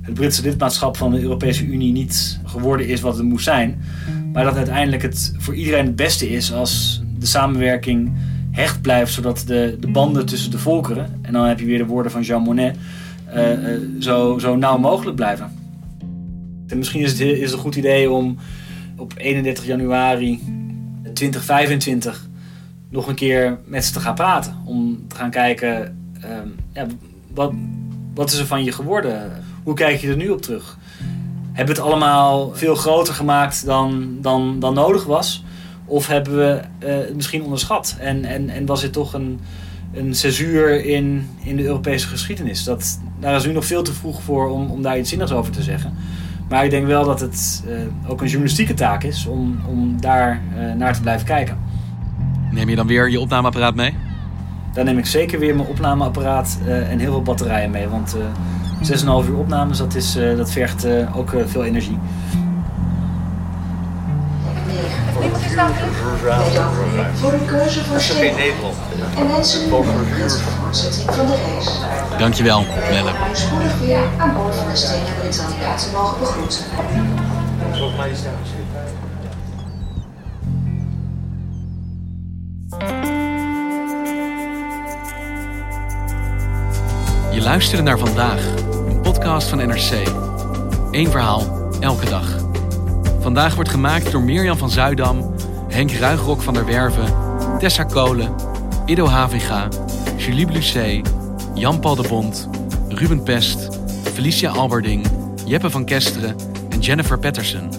het 0.00 0.14
Britse 0.14 0.42
lidmaatschap 0.42 0.96
van 0.96 1.10
de 1.10 1.20
Europese 1.20 1.64
Unie 1.64 1.92
niet 1.92 2.40
geworden 2.44 2.88
is 2.88 3.00
wat 3.00 3.16
het 3.16 3.26
moest 3.26 3.44
zijn. 3.44 3.82
Maar 4.32 4.44
dat 4.44 4.56
uiteindelijk 4.56 5.02
het 5.02 5.34
voor 5.38 5.54
iedereen 5.54 5.86
het 5.86 5.96
beste 5.96 6.30
is 6.30 6.52
als 6.52 7.02
de 7.18 7.26
samenwerking 7.26 8.12
hecht 8.50 8.82
blijft, 8.82 9.12
zodat 9.12 9.42
de, 9.46 9.76
de 9.80 9.90
banden 9.90 10.26
tussen 10.26 10.50
de 10.50 10.58
volkeren, 10.58 11.18
en 11.22 11.32
dan 11.32 11.46
heb 11.46 11.60
je 11.60 11.66
weer 11.66 11.78
de 11.78 11.86
woorden 11.86 12.12
van 12.12 12.22
Jean 12.22 12.42
Monnet, 12.42 12.76
uh, 13.34 13.52
uh, 13.52 13.78
zo, 14.00 14.38
zo 14.38 14.56
nauw 14.56 14.78
mogelijk 14.78 15.16
blijven. 15.16 15.52
En 16.66 16.78
misschien 16.78 17.00
is 17.00 17.10
het, 17.10 17.20
is 17.20 17.52
een 17.52 17.58
goed 17.58 17.76
idee 17.76 18.10
om 18.10 18.36
op 18.96 19.12
31 19.16 19.66
januari 19.66 20.40
2025 21.02 22.28
nog 22.88 23.08
een 23.08 23.14
keer 23.14 23.58
met 23.64 23.84
ze 23.84 23.92
te 23.92 24.00
gaan 24.00 24.14
praten. 24.14 24.56
Om 24.64 25.04
te 25.08 25.14
gaan 25.14 25.30
kijken, 25.30 25.98
ja, 26.72 26.86
wat, 27.34 27.52
wat 28.14 28.32
is 28.32 28.38
er 28.38 28.46
van 28.46 28.64
je 28.64 28.72
geworden? 28.72 29.32
Hoe 29.62 29.74
kijk 29.74 30.00
je 30.00 30.08
er 30.08 30.16
nu 30.16 30.28
op 30.28 30.42
terug? 30.42 30.78
Hebben 31.52 31.74
het 31.74 31.84
allemaal 31.84 32.54
veel 32.54 32.74
groter 32.74 33.14
gemaakt 33.14 33.64
dan, 33.64 34.18
dan, 34.20 34.60
dan 34.60 34.74
nodig 34.74 35.04
was? 35.04 35.44
Of 35.90 36.06
hebben 36.06 36.36
we 36.36 36.60
uh, 36.86 36.88
het 36.88 37.14
misschien 37.14 37.42
onderschat? 37.42 37.96
En, 37.98 38.24
en, 38.24 38.48
en 38.48 38.66
was 38.66 38.80
dit 38.80 38.92
toch 38.92 39.14
een, 39.14 39.40
een 39.92 40.14
césuur 40.14 40.84
in, 40.84 41.28
in 41.42 41.56
de 41.56 41.64
Europese 41.64 42.06
geschiedenis? 42.06 42.64
Dat, 42.64 43.00
daar 43.20 43.36
is 43.36 43.46
nu 43.46 43.52
nog 43.52 43.64
veel 43.64 43.82
te 43.82 43.92
vroeg 43.92 44.22
voor 44.22 44.50
om, 44.50 44.70
om 44.70 44.82
daar 44.82 44.98
iets 44.98 45.08
zinnigs 45.08 45.32
over 45.32 45.52
te 45.52 45.62
zeggen. 45.62 45.94
Maar 46.48 46.64
ik 46.64 46.70
denk 46.70 46.86
wel 46.86 47.04
dat 47.04 47.20
het 47.20 47.64
uh, 47.68 48.10
ook 48.10 48.20
een 48.20 48.26
journalistieke 48.26 48.74
taak 48.74 49.02
is 49.02 49.26
om, 49.26 49.60
om 49.68 50.00
daar 50.00 50.42
uh, 50.56 50.72
naar 50.74 50.94
te 50.94 51.00
blijven 51.00 51.26
kijken. 51.26 51.58
Neem 52.50 52.68
je 52.68 52.76
dan 52.76 52.86
weer 52.86 53.10
je 53.10 53.20
opnameapparaat 53.20 53.74
mee? 53.74 53.94
Dan 54.72 54.84
neem 54.84 54.98
ik 54.98 55.06
zeker 55.06 55.38
weer 55.38 55.56
mijn 55.56 55.68
opnameapparaat 55.68 56.58
uh, 56.66 56.90
en 56.90 56.98
heel 56.98 57.12
veel 57.12 57.22
batterijen 57.22 57.70
mee. 57.70 57.88
Want 57.88 58.16
6,5 58.16 59.28
uur 59.28 59.36
opnames, 59.36 59.78
dat, 59.78 59.94
is, 59.94 60.18
dat 60.36 60.50
vergt 60.50 60.86
ook 61.14 61.34
veel 61.46 61.64
energie. 61.64 61.98
Voor 67.14 67.32
een 67.32 67.46
keuze 67.46 67.84
voor 67.84 68.16
Nederland. 68.16 68.76
En 69.16 69.26
mensen 69.26 69.68
voortzetting 69.68 71.14
van 71.14 71.26
de 71.26 71.34
reis. 71.34 71.80
Dankjewel, 72.18 72.64
Melle. 72.90 73.10
U 73.10 73.36
spoedig 73.36 73.78
weer 73.78 74.02
aan 74.18 74.34
boord 74.34 74.54
van 74.54 74.68
de 74.68 74.76
Stena 74.76 75.10
Britannica 75.20 75.74
te 75.74 75.90
mogen 75.92 76.18
begroeten. 76.18 76.64
Volgens 77.72 77.96
mij 77.96 78.10
is 78.10 78.22
dat 78.22 78.32
Je 87.32 87.40
luisterde 87.42 87.82
naar 87.82 87.98
vandaag, 87.98 88.46
een 88.88 89.00
podcast 89.00 89.48
van 89.48 89.58
NRC. 89.58 90.08
Eén 90.90 91.10
verhaal, 91.10 91.68
elke 91.80 92.08
dag. 92.08 92.38
Vandaag 93.20 93.54
wordt 93.54 93.70
gemaakt 93.70 94.10
door 94.10 94.22
Mirjam 94.22 94.56
van 94.56 94.70
Zuidam, 94.70 95.34
Henk 95.70 95.92
Ruigrok 95.92 96.42
van 96.42 96.54
der 96.54 96.66
Werven, 96.66 97.12
Tessa 97.58 97.84
Kolen, 97.84 98.34
Ido 98.86 99.06
Haviga, 99.06 99.68
Julie 100.16 100.46
Blusset, 100.46 101.08
Jan-Paul 101.54 101.96
de 101.96 102.08
Bond, 102.08 102.48
Ruben 102.88 103.22
Pest, 103.22 103.68
Felicia 104.14 104.50
Alberding, 104.50 105.06
Jeppe 105.44 105.70
van 105.70 105.84
Kesteren 105.84 106.36
en 106.70 106.80
Jennifer 106.80 107.18
Patterson. 107.18 107.70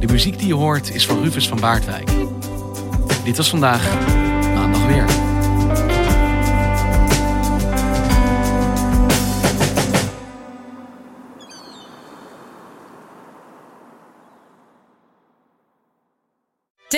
De 0.00 0.06
muziek 0.06 0.38
die 0.38 0.46
je 0.46 0.54
hoort 0.54 0.94
is 0.94 1.06
van 1.06 1.22
Rufus 1.22 1.48
van 1.48 1.60
Baardwijk. 1.60 2.10
Dit 3.24 3.36
was 3.36 3.48
vandaag, 3.48 3.82
maandag 4.54 4.86
weer. 4.86 5.23